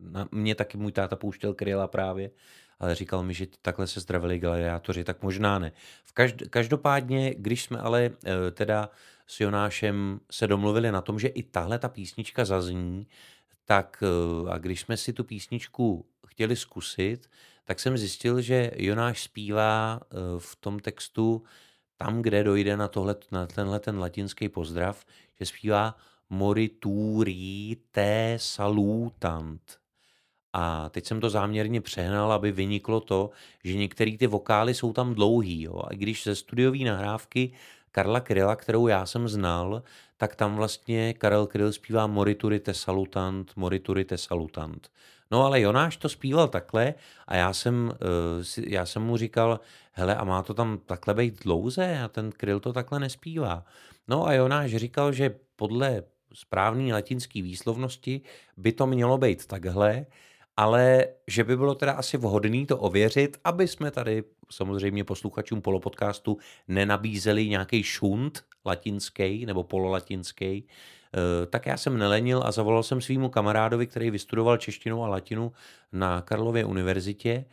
[0.00, 2.30] Na mě taky můj táta pouštěl kryla právě
[2.78, 5.72] ale říkal mi, že takhle se zdravili gladiátoři, tak možná ne.
[6.04, 8.10] V každ- každopádně, když jsme ale
[8.52, 8.90] teda
[9.26, 13.06] s Jonášem se domluvili na tom, že i tahle ta písnička zazní,
[13.64, 17.30] tak e, a když jsme si tu písničku chtěli zkusit,
[17.64, 21.42] tak jsem zjistil, že Jonáš zpívá e, v tom textu
[21.96, 25.04] tam, kde dojde na, tohle, na tenhle ten latinský pozdrav,
[25.40, 25.96] že zpívá
[26.30, 29.78] morituri te salutant.
[30.52, 33.30] A teď jsem to záměrně přehnal, aby vyniklo to,
[33.64, 35.62] že některé ty vokály jsou tam dlouhý.
[35.62, 35.82] Jo?
[35.84, 37.52] A když ze studiové nahrávky
[37.90, 39.82] Karla Kryla, kterou já jsem znal,
[40.24, 44.90] tak tam vlastně Karel Kryl zpívá Morituri te salutant, Morituri te salutant.
[45.30, 46.94] No ale Jonáš to zpíval takhle
[47.26, 49.60] a já jsem, eh, já jsem mu říkal,
[49.92, 53.64] hele a má to tam takhle být dlouze a ten Kryl to takhle nespívá.
[54.08, 56.02] No a Jonáš říkal, že podle
[56.34, 58.20] správné latinské výslovnosti
[58.56, 60.06] by to mělo být takhle,
[60.56, 66.38] ale že by bylo teda asi vhodné to ověřit, aby jsme tady samozřejmě posluchačům polopodcastu
[66.68, 73.28] nenabízeli nějaký šunt latinský nebo pololatinský, eh, tak já jsem nelenil a zavolal jsem svýmu
[73.28, 75.52] kamarádovi, který vystudoval češtinu a latinu
[75.92, 77.44] na Karlově univerzitě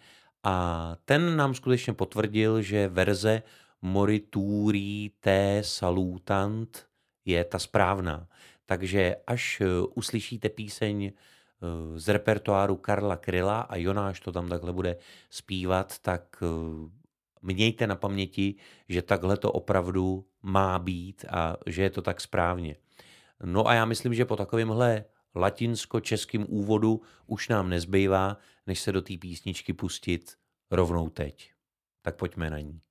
[0.44, 3.44] a ten nám skutečně potvrdil, že verze
[3.82, 6.86] Morituri te salutant
[7.26, 8.28] je ta správná.
[8.66, 14.74] Takže až eh, uslyšíte píseň eh, z repertoáru Karla Kryla a Jonáš to tam takhle
[14.74, 14.98] bude
[15.30, 16.44] zpívat, tak
[17.42, 18.56] mějte na paměti,
[18.90, 22.76] že takhle to opravdu má být a že je to tak správně.
[23.44, 29.02] No a já myslím, že po takovémhle latinsko-českým úvodu už nám nezbývá, než se do
[29.02, 30.38] té písničky pustit
[30.72, 31.52] rovnou teď.
[32.02, 32.82] Tak pojďme na ní.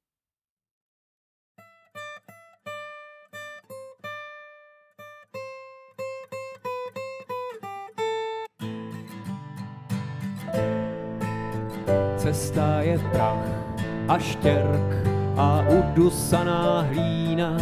[12.16, 13.69] Cesta je prach
[14.10, 17.56] a štěrk a udusaná hlína.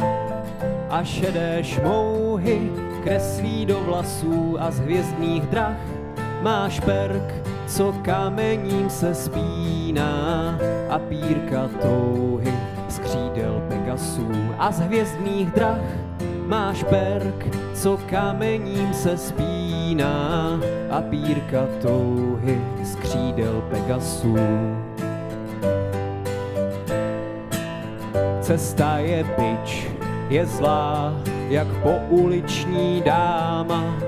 [0.90, 2.72] A šedé šmouhy
[3.04, 5.76] kreslí do vlasů a z hvězdných drah
[6.42, 7.34] máš perk,
[7.66, 10.58] co kamením se spíná.
[10.90, 12.52] A pírka touhy
[12.88, 15.84] z křídel Pegasů a z hvězdných drah
[16.46, 20.60] máš perk, co kamením se spíná.
[20.90, 24.36] A pírka touhy z křídel Pegasů.
[28.48, 29.92] Cesta je bič,
[30.32, 31.12] je zlá,
[31.48, 34.00] jak pouliční dáma.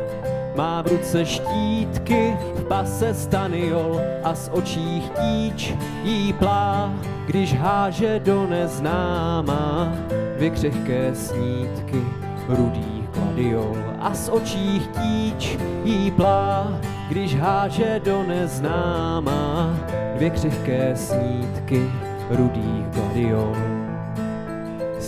[0.56, 5.74] Má v ruce štítky, v pase staniol a z očí chtíč
[6.04, 6.92] jí plá,
[7.26, 9.92] když háže do neznáma
[10.36, 12.00] dvě křehké snítky
[12.48, 19.76] rudých gladiol a z očí chtíč jí plá, když háže do neznáma
[20.16, 21.90] dvě křehké snítky
[22.30, 23.69] rudých gladiol.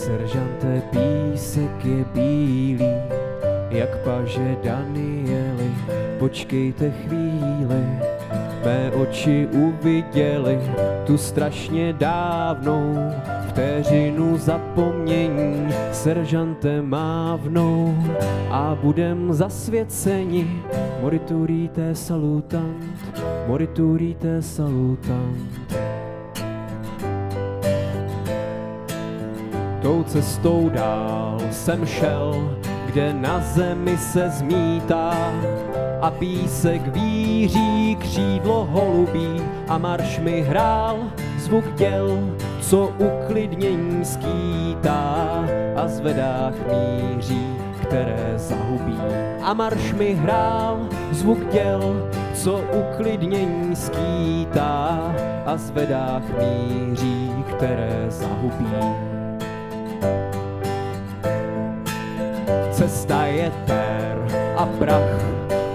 [0.02, 2.94] Seržante písek je bílý,
[3.70, 5.70] jak paže Danieli,
[6.18, 7.86] počkejte chvíli,
[8.64, 10.58] mé oči uviděli
[11.06, 13.12] tu strašně dávnou
[13.48, 15.68] vteřinu zapomnění.
[15.92, 17.94] Seržante mávnou
[18.50, 20.62] a budem zasvěceni.
[21.00, 23.14] Moriturite salutant,
[23.46, 25.91] moriturite salutant.
[29.82, 35.32] Tou cestou dál jsem šel, kde na zemi se zmítá
[36.00, 40.98] a písek víří křídlo holubí a marš mi hrál
[41.38, 45.44] zvuk děl, co uklidnění skýtá
[45.76, 47.46] a zvedách míří,
[47.82, 48.98] které zahubí.
[49.42, 55.14] A marš mi hrál zvuk děl, co uklidnění skýtá
[55.46, 59.11] a zvedách míří, které zahubí.
[62.82, 64.18] Cesta je ter
[64.58, 65.14] a prach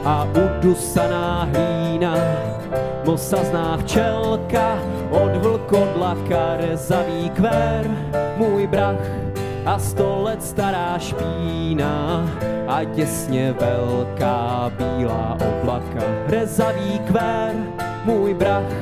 [0.03, 2.19] a udusaná hlína,
[3.07, 4.75] mosazná včelka
[5.15, 7.88] od vlkodlaka rezavý kvér,
[8.38, 9.07] můj brach
[9.65, 12.27] a sto let stará špína
[12.67, 16.03] a těsně velká bílá oblaka.
[16.27, 17.55] Rezavý kvér,
[18.03, 18.75] můj brach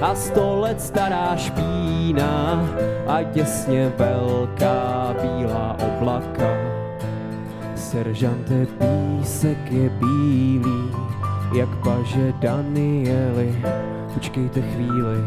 [0.00, 2.60] a sto let stará špína
[3.08, 6.79] a těsně velká bílá oblaka.
[7.90, 10.90] Seržante písek je bílý,
[11.56, 13.62] jak paže Danieli.
[14.14, 15.18] Počkejte chvíli,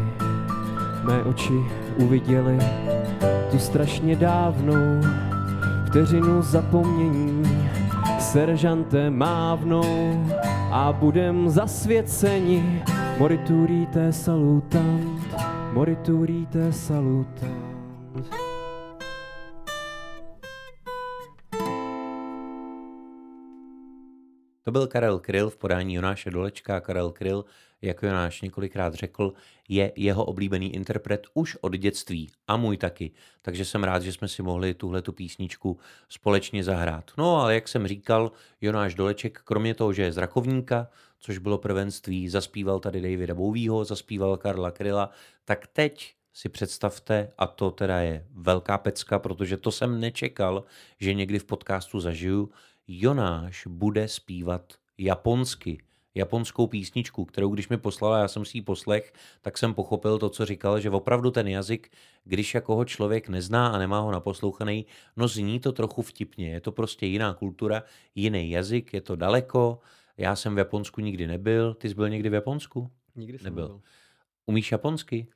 [1.02, 1.52] mé oči
[1.96, 2.58] uviděli
[3.50, 5.00] tu strašně dávnou
[5.86, 7.68] vteřinu zapomnění.
[8.18, 10.24] Seržante mávnou
[10.72, 12.82] a budem zasvěceni
[13.18, 15.36] moriturite salutant,
[15.72, 18.43] Moriturite salutant.
[24.64, 26.80] To byl Karel Kryl v podání Jonáše Dolečka.
[26.80, 27.44] Karel Kryl,
[27.82, 29.32] jak Jonáš několikrát řekl,
[29.68, 33.10] je jeho oblíbený interpret už od dětství a můj taky.
[33.42, 37.10] Takže jsem rád, že jsme si mohli tuhle tu písničku společně zahrát.
[37.18, 40.88] No ale jak jsem říkal, Jonáš Doleček, kromě toho, že je z Rakovníka,
[41.18, 45.10] což bylo prvenství, zaspíval tady Davida Bouvího, zaspíval Karla Kryla,
[45.44, 50.64] tak teď si představte, a to teda je velká pecka, protože to jsem nečekal,
[51.00, 52.50] že někdy v podcastu zažiju,
[52.88, 55.78] Jonáš bude zpívat japonsky.
[56.16, 60.30] Japonskou písničku, kterou když mi poslala, já jsem si ji poslech, tak jsem pochopil to,
[60.30, 61.90] co říkal, že opravdu ten jazyk,
[62.24, 66.50] když jako ho člověk nezná a nemá ho naposlouchaný, no zní to trochu vtipně.
[66.50, 67.82] Je to prostě jiná kultura,
[68.14, 69.80] jiný jazyk, je to daleko.
[70.16, 71.74] Já jsem v Japonsku nikdy nebyl.
[71.74, 72.90] Ty jsi byl někdy v Japonsku?
[73.16, 73.62] Nikdy jsem Nebyl.
[73.68, 73.80] nebyl.
[74.46, 75.26] Umíš japonsky?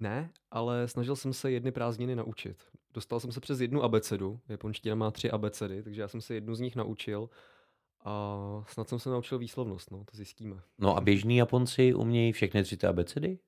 [0.00, 2.64] Ne, ale snažil jsem se jedny prázdniny naučit.
[2.96, 4.40] Dostal jsem se přes jednu abecedu.
[4.48, 7.30] Japonština má tři abecedy, takže já jsem se jednu z nich naučil.
[8.04, 10.62] A snad jsem se naučil výslovnost, no, to zjistíme.
[10.78, 13.38] No a běžní Japonci umějí všechny tři ty abecedy?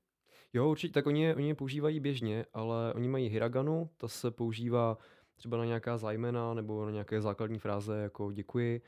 [0.52, 4.30] Jo, určitě, tak oni je, oni je používají běžně, ale oni mají hiraganu, ta se
[4.30, 4.98] používá
[5.36, 8.82] třeba na nějaká zájmena nebo na nějaké základní fráze jako děkuji.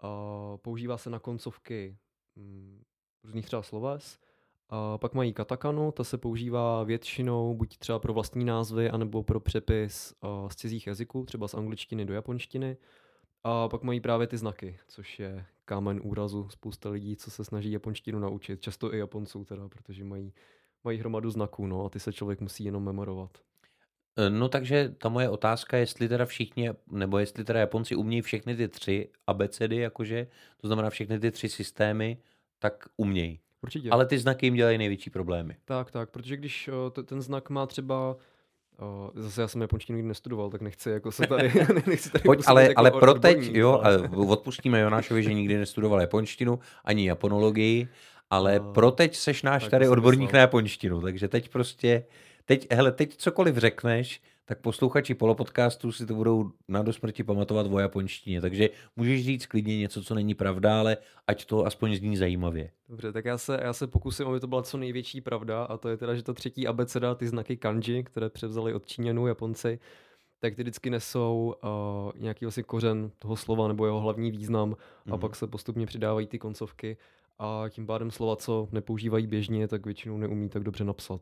[0.00, 0.08] A
[0.56, 1.96] používá se na koncovky
[2.36, 2.82] mm,
[3.24, 4.18] různých třeba sloves.
[4.68, 9.40] A pak mají katakanu, ta se používá většinou buď třeba pro vlastní názvy, anebo pro
[9.40, 10.14] přepis
[10.48, 12.76] z cizích jazyků, třeba z angličtiny do japonštiny.
[13.44, 17.72] A pak mají právě ty znaky, což je kámen úrazu spousta lidí, co se snaží
[17.72, 18.60] japonštinu naučit.
[18.60, 20.32] Často i Japonců teda, protože mají
[20.84, 23.38] mají hromadu znaků, no, a ty se člověk musí jenom memorovat.
[24.16, 28.56] E, No takže ta moje otázka, jestli teda všichni, nebo jestli teda Japonci umějí všechny
[28.56, 32.18] ty tři abecedy, jakože, to znamená všechny ty tři systémy,
[32.58, 33.40] tak umějí.
[33.64, 33.90] Určitě.
[33.90, 35.56] Ale ty znaky jim dělají největší problémy.
[35.64, 38.16] Tak, tak, protože když t- ten znak má třeba
[38.78, 41.52] o, zase já jsem japonštinu nikdy nestudoval, tak nechci jako se tady,
[41.86, 46.00] nechci tady Pojď, ale, jako ale pro teď, jo, ale- odpustíme Jonášovi, že nikdy nestudoval
[46.00, 47.88] japonštinu, ani japonologii,
[48.30, 50.38] ale A- pro teď seš náš tady odborník myslel.
[50.38, 52.04] na japonštinu, takže teď prostě,
[52.44, 57.66] teď, hele, teď cokoliv řekneš, tak posluchači polopodcastu si to budou na do smrti pamatovat
[57.70, 62.16] o japonštině, takže můžeš říct klidně něco, co není pravda, ale ať to aspoň zní
[62.16, 62.70] zajímavě.
[62.88, 65.88] Dobře, tak já se, já se pokusím, aby to byla co největší pravda, a to
[65.88, 69.78] je teda, že ta třetí abeceda, ty znaky kanji, které převzali od Číňanů Japonci,
[70.40, 74.76] tak ty vždycky nesou uh, nějaký vlastně kořen toho slova nebo jeho hlavní význam
[75.06, 75.20] a Mhm.
[75.20, 76.96] pak se postupně přidávají ty koncovky
[77.38, 81.20] a tím pádem slova, co nepoužívají běžně, tak většinou neumí tak dobře napsat.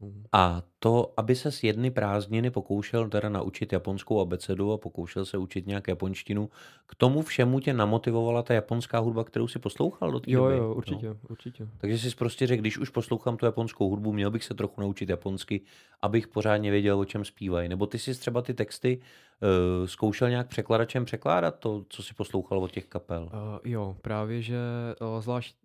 [0.00, 0.24] Mm.
[0.32, 5.38] A to, aby se s jedny prázdniny pokoušel teda naučit japonskou abecedu a pokoušel se
[5.38, 6.50] učit nějak japonštinu,
[6.86, 10.56] k tomu všemu tě namotivovala ta japonská hudba, kterou si poslouchal do té Jo, doby.
[10.56, 11.68] jo, určitě, určitě.
[11.78, 15.08] Takže jsi prostě řekl, když už poslouchám tu japonskou hudbu, měl bych se trochu naučit
[15.08, 15.60] japonsky,
[16.02, 17.68] abych pořádně věděl, o čem zpívají.
[17.68, 22.58] Nebo ty jsi třeba ty texty uh, zkoušel nějak překladačem překládat to, co si poslouchal
[22.58, 23.22] od těch kapel.
[23.22, 24.56] Uh, jo, právě, že
[25.00, 25.56] uh, zvlášť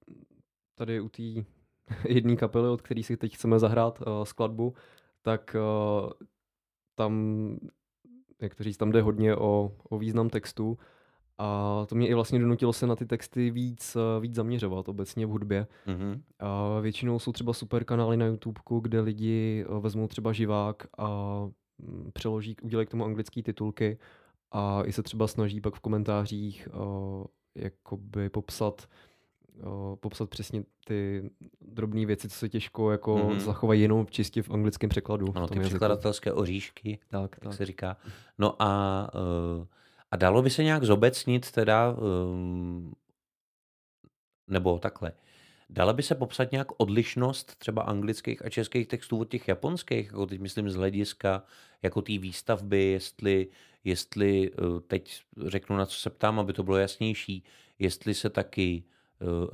[0.76, 1.24] tady u té
[2.08, 4.74] jedné kapely, od které si teď chceme zahrát uh, skladbu,
[5.22, 6.12] tak uh,
[6.96, 7.14] tam,
[8.42, 10.78] jak to říct, tam jde hodně o, o význam textu
[11.38, 15.26] a to mě i vlastně donutilo se na ty texty víc, uh, víc zaměřovat obecně
[15.26, 15.68] v hudbě.
[15.88, 16.22] Mhm.
[16.40, 21.40] A většinou jsou třeba super kanály na YouTube, kde lidi vezmou třeba živák a
[21.78, 23.98] mm, přeloží, udělají k tomu anglické titulky
[24.52, 27.26] a i se třeba snaží pak v komentářích uh,
[27.56, 28.88] jakoby popsat
[29.66, 31.30] uh, popsat přesně ty
[31.62, 33.28] drobné věci, co se těžko jako Mhm.
[33.30, 33.40] mm-hmm.
[33.40, 35.28] zachovají jenom čistě v anglickém překladu.
[35.36, 35.70] Ano, ty jazyku.
[35.70, 37.54] překladatelské oříšky, Tak, jak tak.
[37.54, 37.98] se říká.
[38.38, 39.10] No a,
[39.60, 39.66] uh,
[40.12, 42.94] a dalo by se nějak zobecnit teda, um,
[44.48, 45.12] nebo takhle,
[45.70, 50.26] dala by se popsat nějak odlišnost třeba anglických a českých textů od těch japonských, jako
[50.26, 51.44] teď myslím z hlediska
[51.82, 53.48] jako té výstavby, jestli,
[53.84, 57.44] jestli uh, teď řeknu, na co se ptám, aby to bylo jasnější,
[57.80, 58.84] jestli se taky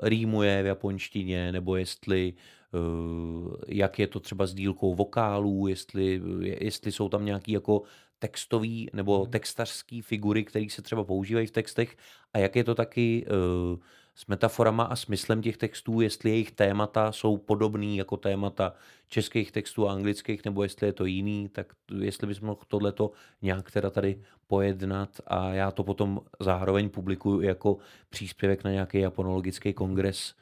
[0.03, 2.33] rýmuje v japonštině, nebo jestli
[2.73, 7.81] uh, jak je to třeba s dílkou vokálů, jestli, jestli jsou tam nějaký jako
[8.19, 9.31] textový nebo Mhm.
[9.31, 11.97] textařský figury, které se třeba používají v textech
[12.33, 13.25] a jak je to taky
[13.73, 13.79] uh,
[14.15, 18.73] s metaforama a smyslem těch textů, jestli jejich témata jsou podobný jako témata
[19.07, 23.11] českých textů a anglických, nebo jestli je to jiný, tak jestli bys mohl tohleto
[23.41, 25.09] nějak teda tady pojednat.
[25.27, 27.77] A já to potom zároveň publikuju jako
[28.09, 30.35] příspěvek na nějaký japonologický kongres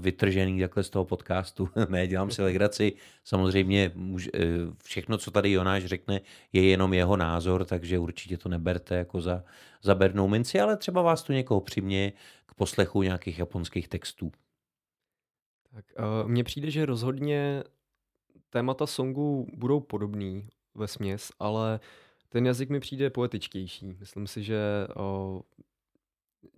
[0.00, 1.68] vytržený takhle z toho podcastu.
[1.88, 2.92] ne, dělám si legraci.
[3.24, 3.92] Samozřejmě
[4.34, 4.40] eh,
[4.84, 6.20] všechno, co tady Jonáš řekne,
[6.52, 9.44] je jenom jeho názor, takže určitě to neberte jako za,
[9.82, 12.12] za bernou minci, ale třeba vás tu někoho přiměje
[12.46, 14.32] k poslechu nějakých japonských textů.
[15.74, 17.64] Tak, uh, mně přijde, že rozhodně
[18.50, 21.80] témata songu budou podobný ve směs, ale
[22.28, 23.96] ten jazyk mi přijde poetičtější.
[23.98, 25.40] Myslím si, že uh,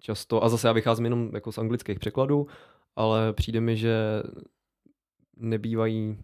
[0.01, 2.46] často, a zase já vycházím jenom jako z anglických překladů,
[2.99, 4.22] ale přijde mi, že
[5.36, 6.18] nebývají,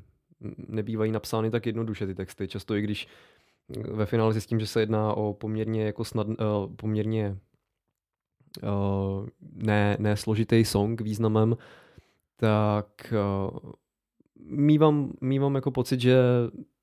[0.69, 2.49] nebývají napsány tak jednoduše ty texty.
[2.49, 3.09] Často i když
[3.91, 6.35] ve finále zjistím, že se jedná o poměrně jako snad, uh,
[6.77, 7.39] poměrně
[8.63, 11.57] uh, ne, ne složitý song významem,
[12.37, 13.71] tak uh,
[14.37, 16.19] mývám, mývám jako pocit, že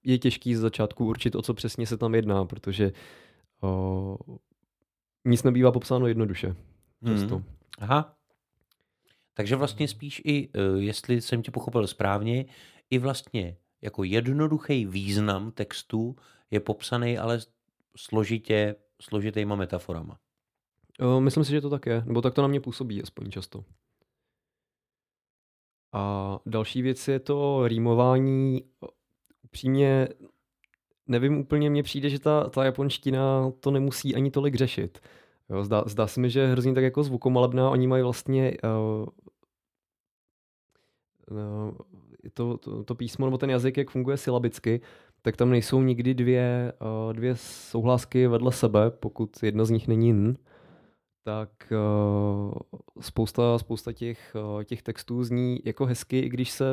[0.03, 2.91] je těžký z začátku určit, o co přesně se tam jedná, protože
[3.61, 4.15] uh,
[5.25, 6.55] nic nebývá popsáno jednoduše.
[7.05, 7.35] Často.
[7.35, 7.45] Hmm.
[7.79, 8.20] Aha.
[9.33, 12.45] Takže vlastně spíš i, jestli jsem tě pochopil správně,
[12.89, 16.15] i vlastně jako jednoduchý význam textu
[16.51, 17.39] je popsaný ale
[17.97, 20.19] složitě, složitýma metaforama.
[21.19, 23.65] Myslím si, že to tak je, nebo tak to na mě působí aspoň často.
[25.93, 28.65] A další věc je to rýmování.
[29.43, 30.07] Upřímně
[31.07, 35.01] nevím úplně, mně přijde, že ta, ta japonština to nemusí ani tolik řešit.
[35.51, 39.07] Jo, zdá, zdá se mi, že hrozně tak jako zvukomalebná, oni mají vlastně uh,
[41.31, 41.77] uh,
[42.33, 44.81] to, to, to písmo nebo ten jazyk, jak funguje silabicky,
[45.21, 50.09] tak tam nejsou nikdy dvě, uh, dvě souhlásky vedle sebe, pokud jedna z nich není
[50.09, 50.37] n
[51.23, 52.53] tak uh,
[52.99, 56.65] spousta, spousta těch, uh, těch textů zní jako hezky, i když se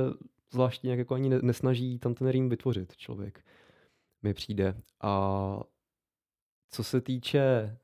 [0.51, 3.45] zvláště nějak jako ani nesnaží tam ten rým vytvořit člověk.
[4.23, 4.75] Mi přijde.
[5.01, 5.61] A
[6.71, 7.77] co se týče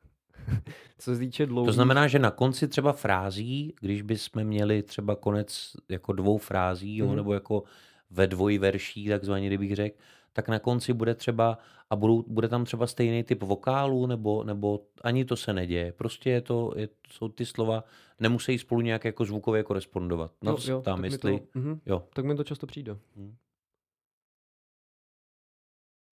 [0.99, 1.69] co se týče dlouhých...
[1.69, 6.93] To znamená, že na konci třeba frází, když bychom měli třeba konec jako dvou frází,
[6.93, 6.99] mm.
[6.99, 7.17] jo, mhm.
[7.17, 7.63] nebo jako
[8.11, 9.97] ve dvojverší, takzvaně, kdybych řekl,
[10.33, 11.59] tak na konci bude třeba
[11.91, 15.93] a budou, bude tam třeba stejný typ vokálu, nebo, nebo ani to se neděje.
[15.93, 17.85] Prostě je to, je, jsou ty slova,
[18.21, 20.33] nemusí spolu nějak jako zvukově korespondovat.
[20.43, 22.09] No, jo, jo, tam, tak jestli, mi to, uh-huh, jo.
[22.15, 22.97] Tak mi to často přijde.
[23.17, 23.37] Hmm.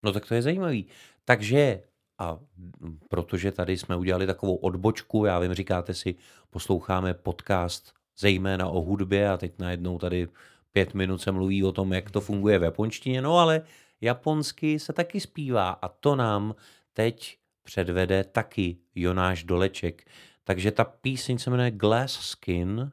[0.03, 0.87] No tak to je zajímavý.
[1.25, 1.83] Takže
[2.19, 2.39] a
[3.09, 6.15] protože tady jsme udělali takovou odbočku, já vím, říkáte si,
[6.51, 10.29] posloucháme podcast zejména o hudbě a teď najednou tady
[10.73, 13.63] pět minut se mluví o tom, jak to funguje v japonštině, no ale
[14.01, 16.55] japonsky se taky zpívá a to nám
[16.93, 20.05] teď předvede taky Jonáš Doleček.
[20.45, 22.93] Takže ta píseň se jmenuje Glass Skin,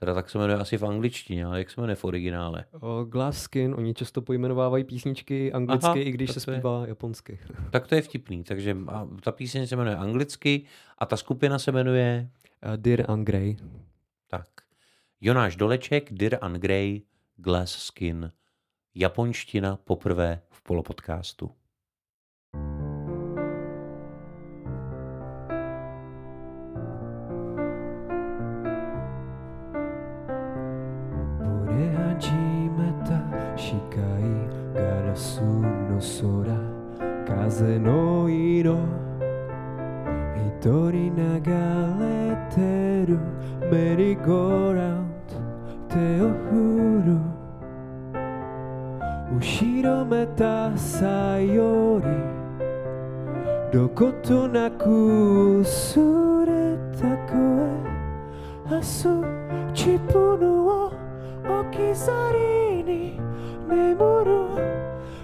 [0.00, 2.64] teda tak se jmenuje asi v angličtině, ale jak se jmenuje v originále?
[2.80, 7.38] O, Glass Skin, oni často pojmenovávají písničky anglicky, Aha, i když se zpívá je, japonsky.
[7.70, 8.76] Tak to je vtipný, takže
[9.22, 10.62] ta píseň se jmenuje anglicky
[10.98, 12.30] a ta skupina se jmenuje?
[12.66, 13.56] Uh, Dear Grey.
[14.26, 14.46] Tak.
[15.20, 17.02] Jonáš Doleček, Dear Grey,
[17.36, 18.32] Glass Skin.
[18.94, 21.50] Japonština poprvé v polopodcastu.
[37.50, 38.78] Kaze no iro
[40.36, 41.42] 一人流
[41.98, 42.60] れて
[43.10, 43.18] る。
[43.68, 45.34] メリーゴーラウンド。
[45.88, 47.18] 手を振る。
[49.36, 49.42] 後
[49.82, 52.06] ろめたさより。
[53.72, 55.98] どことなく薄
[56.46, 57.34] れた声。
[58.70, 58.84] 明日
[59.74, 60.92] 自分を
[61.48, 63.18] 置き去りに
[63.68, 64.30] 眠る。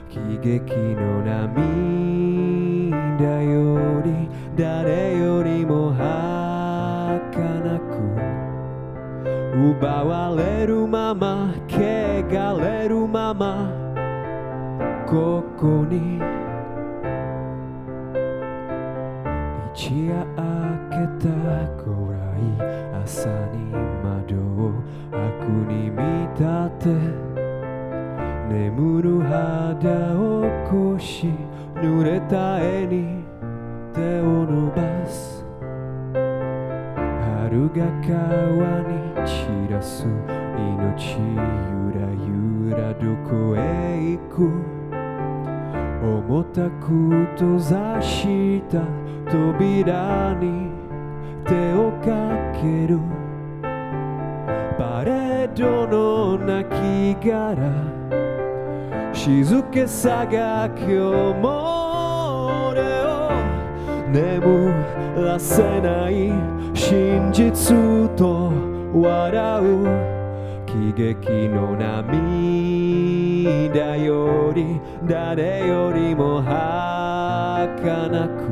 [0.09, 2.16] 喜劇の涙より
[4.57, 7.99] 誰よりも儚く
[9.55, 13.71] 奪われるまま汚れるまま
[15.07, 16.17] ここに
[19.75, 20.41] 一夜明
[20.89, 21.29] けた
[21.77, 22.49] 暗い
[23.05, 23.59] 朝に
[24.03, 24.73] 窓を
[25.13, 26.01] 悪に見
[26.33, 26.41] 立
[26.81, 26.89] て
[28.49, 31.27] 眠る肌をこし
[31.75, 33.16] 濡れた絵に
[37.69, 38.95] が川に
[39.27, 40.07] 散らす
[40.57, 41.25] 命ゆ
[41.95, 43.61] らゆらどこへ
[44.17, 44.37] 行く
[46.03, 46.87] 重たく
[47.37, 48.81] 閉ざした
[49.31, 50.71] 扉に
[51.45, 52.07] 手をか
[52.61, 52.99] ける
[54.79, 57.57] パレードの亡き殻
[59.13, 60.87] 静けさが今日
[61.41, 63.31] も俺を
[64.13, 64.73] 眠
[65.17, 67.73] らせない真実
[68.17, 68.53] と
[68.93, 69.89] 笑う。
[70.67, 71.97] 喜劇の涙
[73.97, 78.43] より誰よりも儚く。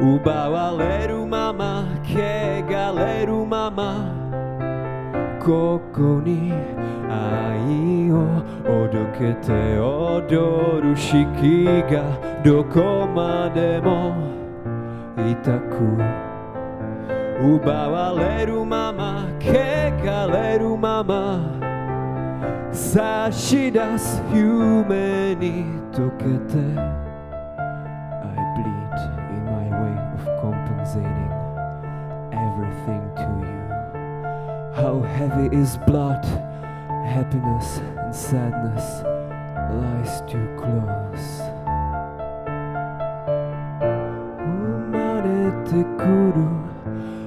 [0.00, 4.12] 奪われるまま汚れるまま
[5.40, 6.52] ここに
[7.08, 11.64] 愛をおどけて踊る四季
[11.94, 14.16] がどこまでも
[15.16, 16.23] 痛く。
[17.41, 21.39] 奪われるまま汚れるまま
[22.71, 26.57] 差し出す夢に溶けて
[28.21, 28.97] I bleed
[29.31, 31.31] in my way of compensating
[32.31, 33.57] everything to you
[34.75, 36.23] How heavy is blood,
[37.05, 39.03] happiness and sadness
[39.71, 41.41] lies too close
[44.39, 44.45] 生
[44.91, 45.27] まれ
[45.63, 46.69] てくる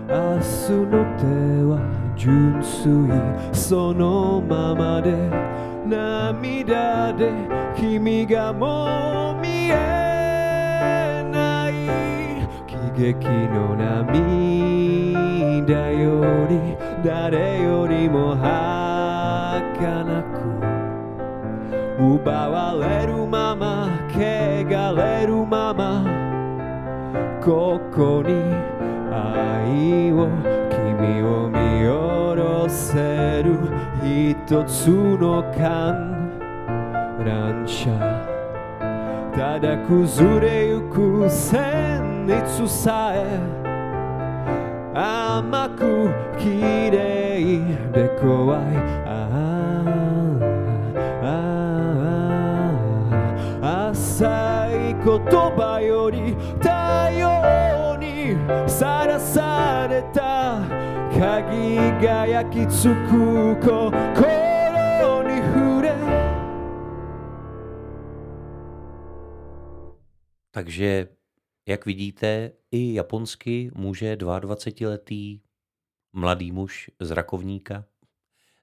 [0.09, 1.25] 明日の手
[1.67, 1.83] は
[2.15, 3.11] 純粋
[3.53, 5.11] そのままで
[5.85, 7.29] 涙で
[7.75, 11.73] 君がもう見えない。
[12.67, 14.07] 喜劇の涙
[15.91, 20.37] より誰よりも儚く。
[21.99, 26.05] 奪われるまま汚れるまま
[27.43, 28.76] ここに
[29.17, 30.29] 愛を
[30.69, 33.47] 君を見下ろせる
[34.03, 36.39] 一つの観
[37.25, 37.89] 覧車
[39.35, 43.67] ただ崩れゆく旋律さえ
[44.93, 46.09] 甘く
[46.39, 47.59] 綺麗
[47.91, 48.59] で怖い。
[49.05, 49.29] あ
[51.21, 51.25] あ
[53.61, 55.05] ああ浅い言
[55.55, 56.35] 葉より
[58.68, 60.60] さらされた
[61.12, 65.92] 鍵が焼き付く心に触れ
[70.52, 71.08] Takže,
[71.66, 75.40] jak vidíte, i japonsky může 22-letý
[76.12, 77.84] mladý muž z Rakovníka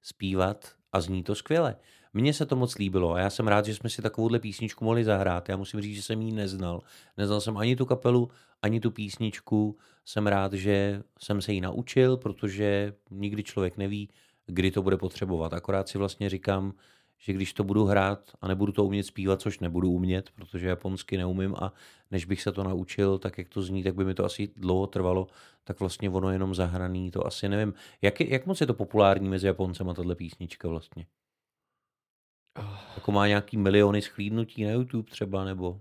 [0.02, 1.76] zpívat a zní to skvěle.
[2.15, 5.05] Mně se to moc líbilo a já jsem rád, že jsme si takovouhle písničku mohli
[5.05, 5.49] zahrát.
[5.49, 6.81] Já musím říct, že jsem ji neznal.
[7.17, 8.31] Neznal jsem ani tu kapelu,
[8.63, 9.77] ani tu písničku.
[10.05, 14.09] Jsem rád, že jsem se ji naučil, protože nikdy člověk neví,
[14.47, 15.53] kdy to bude potřebovat.
[15.53, 16.73] Akorát si vlastně říkám,
[17.19, 21.17] že když to budu hrát a nebudu to umět zpívat, což nebudu umět, protože japonsky
[21.17, 21.73] neumím a
[22.11, 24.87] než bych se to naučil, tak jak to zní, tak by mi to asi dlouho
[24.87, 25.27] trvalo,
[25.65, 27.75] tak vlastně ono jenom zahraný, to asi nevím.
[28.03, 31.07] Jak, je, jak moc je to populární mezi Japoncema, tahle písnička vlastně?
[32.95, 35.81] Jako má nějaký miliony schlídnutí na YouTube třeba, nebo?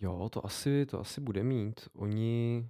[0.00, 1.80] Jo, to asi, to asi bude mít.
[1.94, 2.68] Oni,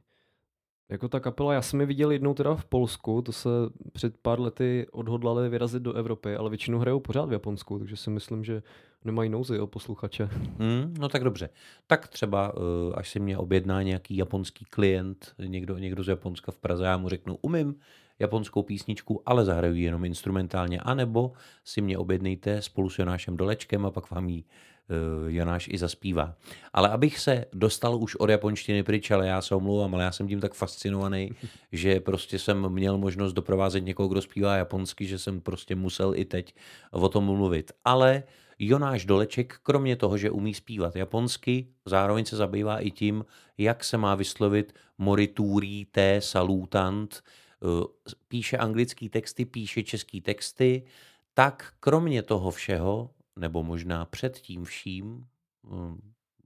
[0.88, 3.48] jako ta kapela, já jsem je viděl jednou teda v Polsku, to se
[3.92, 8.10] před pár lety odhodlali vyrazit do Evropy, ale většinou hrajou pořád v Japonsku, takže si
[8.10, 8.62] myslím, že
[9.04, 10.24] nemají nouzy o posluchače.
[10.58, 11.48] Hmm, no tak dobře.
[11.86, 16.58] Tak třeba, eh, až si mě objedná nějaký japonský klient, někdo, někdo z Japonska v
[16.58, 17.74] Praze, já mu řeknu, umím
[18.18, 21.32] japonskou písničku, ale zahraju ji jenom instrumentálně, anebo
[21.64, 26.34] si mě objednejte spolu s Jonášem Dolečkem a pak vám ji uh, Jonáš i zaspívá.
[26.72, 30.28] Ale abych se dostal už od japonštiny pryč, ale já se omlouvám, ale já jsem
[30.28, 31.30] tím tak fascinovaný,
[31.72, 36.24] že prostě jsem měl možnost doprovázet někoho, kdo zpívá japonsky, že jsem prostě musel i
[36.24, 36.54] teď
[36.90, 37.72] o tom mluvit.
[37.84, 38.22] Ale
[38.58, 43.24] Jonáš Doleček, kromě toho, že umí zpívat japonsky, zároveň se zabývá i tím,
[43.58, 47.22] jak se má vyslovit morituri té salutant,
[48.28, 50.86] píše anglický texty, píše český texty,
[51.34, 55.26] tak kromě toho všeho, nebo možná před tím vším,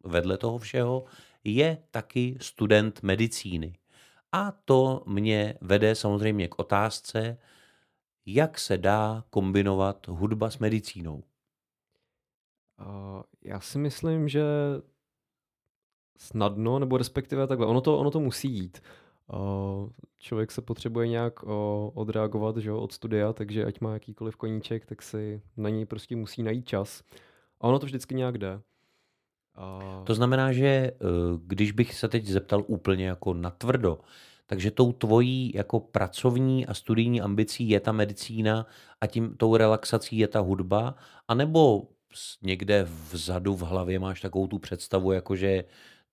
[0.05, 1.05] vedle toho všeho,
[1.45, 3.79] je taky student medicíny.
[4.33, 7.39] A to mě vede samozřejmě k otázce,
[8.27, 11.23] jak se dá kombinovat hudba s medicínou.
[13.43, 14.43] Já si myslím, že
[16.19, 18.83] snadno, nebo respektive takhle, ono to, ono to musí jít.
[20.19, 21.43] Člověk se potřebuje nějak
[21.95, 26.43] odreagovat že, od studia, takže ať má jakýkoliv koníček, tak si na něj prostě musí
[26.43, 27.03] najít čas.
[27.61, 28.61] A ono to vždycky nějak jde.
[29.59, 30.05] Uh...
[30.05, 30.93] To znamená, že
[31.47, 33.99] když bych se teď zeptal úplně jako natvrdo,
[34.47, 38.67] takže tou tvojí jako pracovní a studijní ambicí je ta medicína
[39.01, 40.95] a tím tou relaxací je ta hudba,
[41.29, 41.83] anebo
[42.43, 45.65] někde vzadu v hlavě máš takovou tu představu, jako že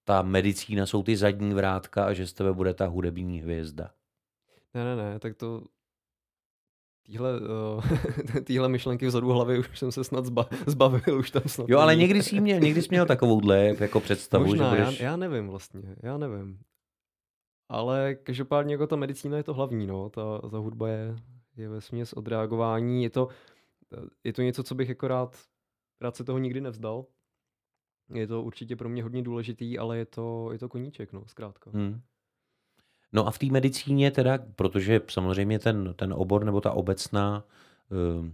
[0.08, 3.92] ta medicína jsou ty zadní vrátka a že z tebe bude ta hudební hvězda.
[4.74, 5.64] Ne, ne, ne, tak to
[7.06, 7.84] Týhle, uh,
[8.44, 11.96] týhle myšlenky vzadu hlavy už jsem se snad zba, zbavil, už tam snad Jo, ale
[11.96, 15.00] někdy jsi měl, někdy jsi měl takovouhle jako představu, Možná, že budeš...
[15.00, 16.60] já, já nevím vlastně, já nevím.
[17.70, 21.16] Ale každopádně jako ta medicína je to hlavní, no, ta, ta hudba je,
[21.58, 23.28] je ve směs odreagování, je to,
[24.24, 25.38] je to něco, co bych jako rád,
[26.02, 27.06] rád se toho nikdy nevzdal,
[28.14, 31.72] je to určitě pro mě hodně důležitý, ale je to, je to koníček, no, zkrátka.
[31.74, 32.02] Hmm.
[33.14, 37.44] No a v té medicíně teda, protože samozřejmě ten, ten obor nebo ta obecná,
[37.92, 38.32] eh,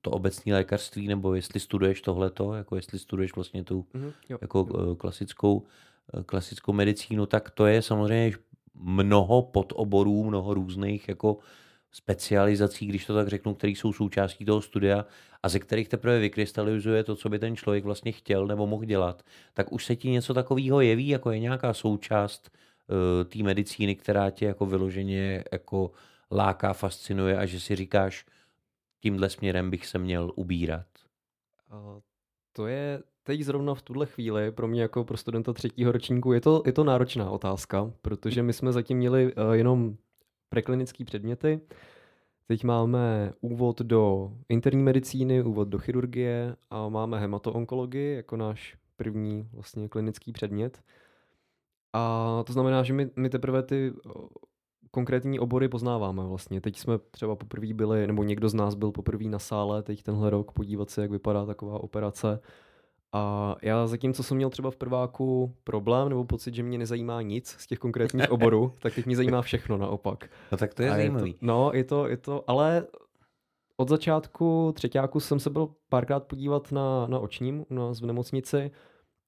[0.00, 4.66] to obecní lékařství, nebo jestli studuješ tohleto, jako jestli studuješ vlastně tu Mhm, jo, jako
[4.70, 4.92] jo.
[4.92, 5.66] eh, klasickou,
[6.18, 8.32] eh, klasickou medicínu, tak to je samozřejmě
[8.74, 11.38] mnoho podoborů, mnoho různých jako
[11.92, 15.04] specializací, když to tak řeknu, které jsou součástí toho studia
[15.42, 19.22] a ze kterých teprve vykrystalizuje to, co by ten člověk vlastně chtěl nebo mohl dělat,
[19.54, 24.30] tak už se ti něco takového jeví, jako je nějaká součást uh, té medicíny, která
[24.30, 25.90] tě jako vyloženě jako
[26.30, 28.26] láká, fascinuje a že si říkáš,
[29.00, 30.86] tímhle směrem bych se měl ubírat.
[32.52, 36.40] To je teď zrovna v tuhle chvíli pro mě jako pro studenta třetího ročníku je
[36.40, 39.96] to, je to náročná otázka, protože my jsme zatím měli uh, jenom
[40.52, 41.60] preklinické předměty.
[42.46, 49.48] Teď máme úvod do interní medicíny, úvod do chirurgie a máme hematoonkologii jako náš první
[49.52, 50.82] vlastně klinický předmět.
[51.92, 53.92] A to znamená, že my, my teprve ty
[54.90, 56.60] konkrétní obory poznáváme vlastně.
[56.60, 60.30] Teď jsme třeba poprvé byli, nebo někdo z nás byl poprvé na sále teď tenhle
[60.30, 62.40] rok podívat se, jak vypadá taková operace.
[63.12, 67.22] A já zatím, co jsem měl třeba v prváku problém nebo pocit, že mě nezajímá
[67.22, 70.30] nic z těch konkrétních oborů, tak teď mě zajímá všechno naopak.
[70.52, 71.30] No tak to je A zajímavý.
[71.30, 72.86] Je to, no, je to, je to, ale
[73.76, 78.70] od začátku třetíku jsem se byl párkrát podívat na, na očním u nás v nemocnici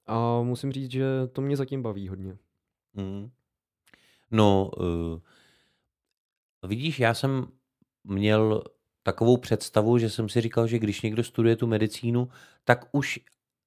[0.06, 2.36] a musím říct, že to mě zatím baví hodně.
[2.94, 3.30] Mm.
[4.30, 5.20] No, uh,
[6.68, 7.46] vidíš, já jsem
[8.04, 8.62] měl
[9.02, 12.28] takovou představu, že jsem si říkal, že když někdo studuje tu medicínu,
[12.64, 13.20] tak už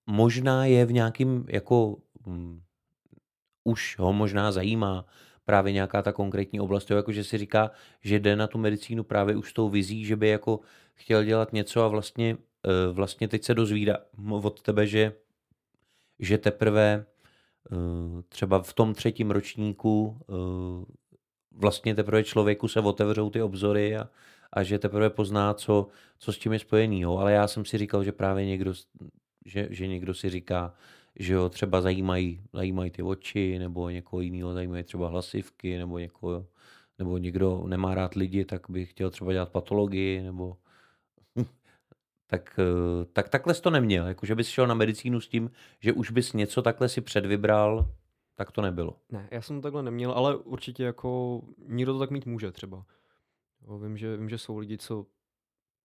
[0.08, 2.62] možná je v nějakým, jako, um,
[3.64, 5.06] už ho možná zajímá
[5.46, 9.36] právě nějaká ta konkrétní oblast, jako že si říká, že jde na tu medicínu právě
[9.36, 10.60] už s tou vizí, že by jako
[10.94, 13.98] chtěl dělat něco a vlastně, uh, vlastně teď se dozvídá
[14.42, 15.14] od tebe, že,
[16.20, 17.06] že teprve
[17.72, 20.84] uh, třeba v tom třetím ročníku uh,
[21.52, 24.10] vlastně teprve člověku se otevřou ty obzory a,
[24.54, 25.88] a že teprve pozná, co,
[26.20, 27.02] co s tím je spojený.
[27.02, 27.18] Jo.
[27.18, 28.74] Ale já jsem si říkal, že právě někdo,
[29.48, 30.74] že, že někdo si říká,
[31.16, 36.46] že ho třeba zajímají, zajímají ty oči, nebo někoho jiného zajímají třeba hlasivky, nebo někoho,
[37.00, 40.58] nebo někdo nemá rád lidi, tak by chtěl třeba dělat patologii, nebo
[42.28, 42.60] tak,
[43.14, 44.08] tak takhle jsi to neměl.
[44.08, 47.92] Jako, že bys šel na medicínu s tím, že už bys něco takhle si předvybral,
[48.36, 48.98] tak to nebylo.
[49.12, 52.86] Ne, já jsem to takhle neměl, ale určitě jako někdo to tak mít může třeba.
[53.84, 55.06] Vím, že, vím, že jsou lidi, co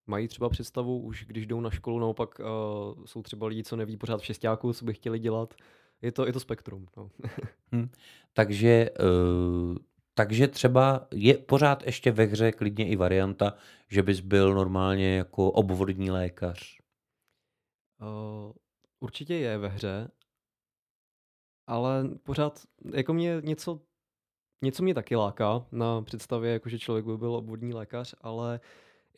[0.07, 3.97] mají třeba představu, už když jdou na školu, naopak uh, jsou třeba lidi, co neví
[3.97, 5.55] pořád v šestáku, co by chtěli dělat.
[6.03, 6.87] Je to, je to spektrum.
[6.97, 7.11] No.
[7.73, 7.89] hm.
[8.33, 9.77] Takže, uh,
[10.15, 13.55] takže třeba je pořád ještě ve hře klidně i varianta,
[13.89, 16.79] že bys byl normálně jako obvodní lékař.
[18.01, 18.53] Uh,
[19.01, 20.11] určitě je ve hře,
[21.67, 22.61] ale pořád,
[22.95, 23.81] jako mě něco,
[24.63, 28.61] něco mě taky láká na představě, jako že člověk by byl obvodní lékař, ale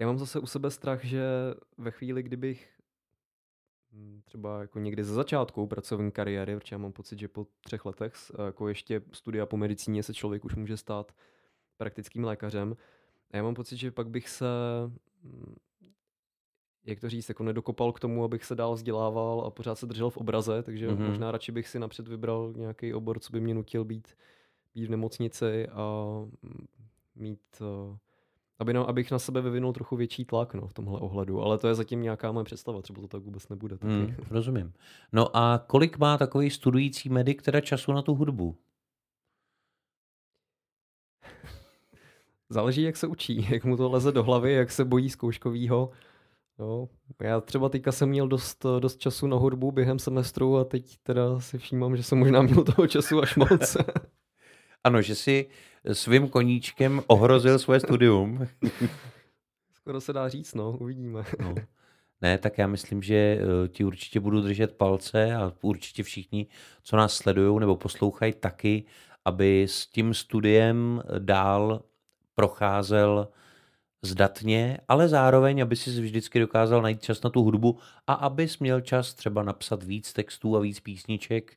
[0.00, 1.24] já mám zase u sebe strach, že
[1.78, 2.68] ve chvíli, kdybych
[3.92, 7.84] hm, třeba jako někdy ze začátku pracovní kariéry, protože já mám pocit, že po třech
[7.84, 8.14] letech
[8.46, 11.12] jako ještě studia po medicíně se člověk už může stát
[11.76, 12.76] praktickým lékařem.
[13.30, 14.46] A já mám pocit, že pak bych se
[15.22, 15.54] hm,
[16.86, 20.10] jak to říct, jako nedokopal k tomu, abych se dál vzdělával a pořád se držel
[20.10, 21.08] v obraze, takže mm-hmm.
[21.08, 24.16] možná radši bych si napřed vybral nějaký obor, co by mě nutil být,
[24.74, 26.04] být v nemocnici a
[27.14, 27.96] mít, uh,
[28.58, 31.68] aby na, abych na sebe vyvinul trochu větší tlak no, v tomhle ohledu, ale to
[31.68, 33.78] je zatím nějaká moje představa, třeba to tak vůbec nebude.
[33.78, 33.92] Taky.
[33.92, 34.72] Mm, rozumím.
[35.12, 38.56] No a kolik má takový studující medic teda času na tu hudbu?
[42.50, 45.90] Záleží, jak se učí, jak mu to leze do hlavy, jak se bojí zkouškovýho.
[46.58, 46.88] No,
[47.22, 51.40] já třeba teďka jsem měl dost, dost času na hudbu během semestru a teď teda
[51.40, 53.76] si všímám, že jsem možná měl toho času až moc.
[54.84, 55.46] ano, že si
[55.92, 58.46] svým koníčkem ohrozil svoje studium.
[59.72, 61.24] Skoro se dá říct, no, uvidíme.
[61.42, 61.54] no.
[62.20, 66.46] Ne, tak já myslím, že ti určitě budu držet palce a určitě všichni,
[66.82, 68.84] co nás sledují nebo poslouchají taky,
[69.24, 71.82] aby s tím studiem dál
[72.34, 73.28] procházel
[74.02, 78.80] zdatně, ale zároveň, aby si vždycky dokázal najít čas na tu hudbu a abys měl
[78.80, 81.56] čas třeba napsat víc textů a víc písniček,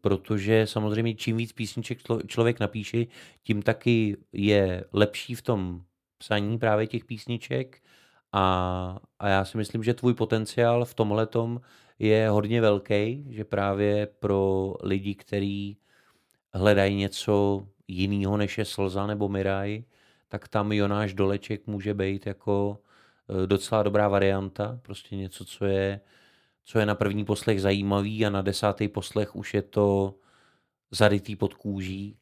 [0.00, 3.06] protože samozřejmě čím víc písniček člověk napíše,
[3.42, 5.82] tím taky je lepší v tom
[6.18, 7.82] psaní právě těch písniček.
[8.32, 11.28] A, a já si myslím, že tvůj potenciál v tomhle
[11.98, 15.78] je hodně velký, že právě pro lidi, kteří
[16.54, 19.84] hledají něco jiného než je slza nebo miraj,
[20.28, 22.78] tak tam Jonáš Doleček může být jako
[23.44, 26.00] e, docela dobrá varianta, prostě něco, co je,
[26.66, 30.14] co je na první poslech zajímavý a na desátý poslech už je to
[30.90, 32.16] zarytý pod kůží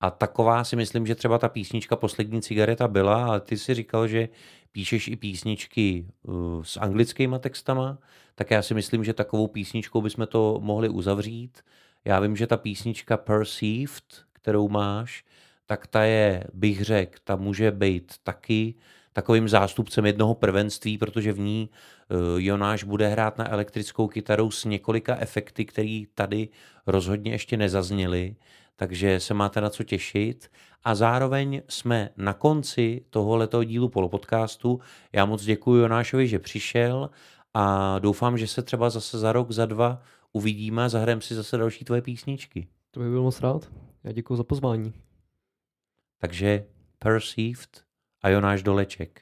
[0.00, 4.08] A taková si myslím, že třeba ta písnička Poslední cigareta byla, ale ty si říkal,
[4.08, 4.28] že
[4.72, 7.98] píšeš i písničky uh, s anglickýma textama,
[8.34, 11.62] tak já si myslím, že takovou písničkou bychom to mohli uzavřít.
[12.04, 15.24] Já vím, že ta písnička Perceived, kterou máš,
[15.66, 18.74] tak ta je, bych řekl, ta může být taky
[19.12, 21.68] takovým zástupcem jednoho prvenství, protože v ní
[22.10, 26.48] uh, Jonáš bude hrát na elektrickou kytaru s několika efekty, které tady
[26.86, 28.36] rozhodně ještě nezazněly,
[28.76, 30.50] takže se máte na co těšit.
[30.84, 34.80] A zároveň jsme na konci tohoto dílu polopodcastu.
[35.12, 37.10] Já moc děkuji Jonášovi, že přišel
[37.54, 40.02] a doufám, že se třeba zase za rok, za dva
[40.32, 42.68] uvidíme a zahrajeme si zase další tvoje písničky.
[42.90, 43.72] To bych byl moc rád.
[44.04, 44.92] Já děkuji za pozvání.
[46.20, 46.64] Takže
[46.98, 47.84] Perceived
[48.22, 49.21] a Jonáš Doleček.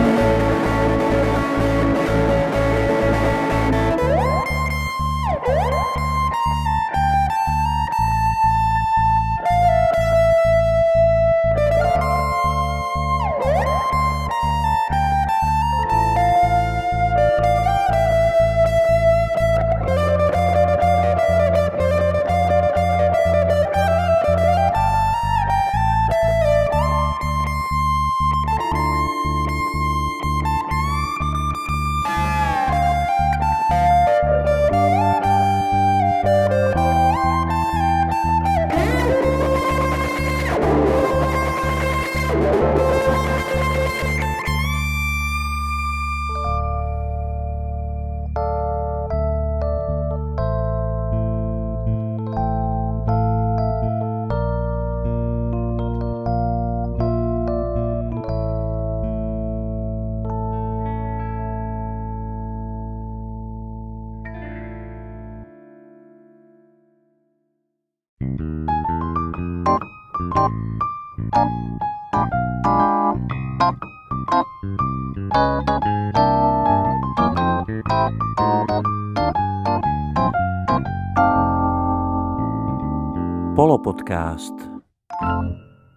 [84.11, 84.53] Podcast.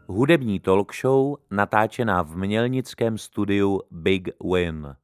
[0.07, 4.97] Hudební talk show natáčená v mělnickém studiu Big Win.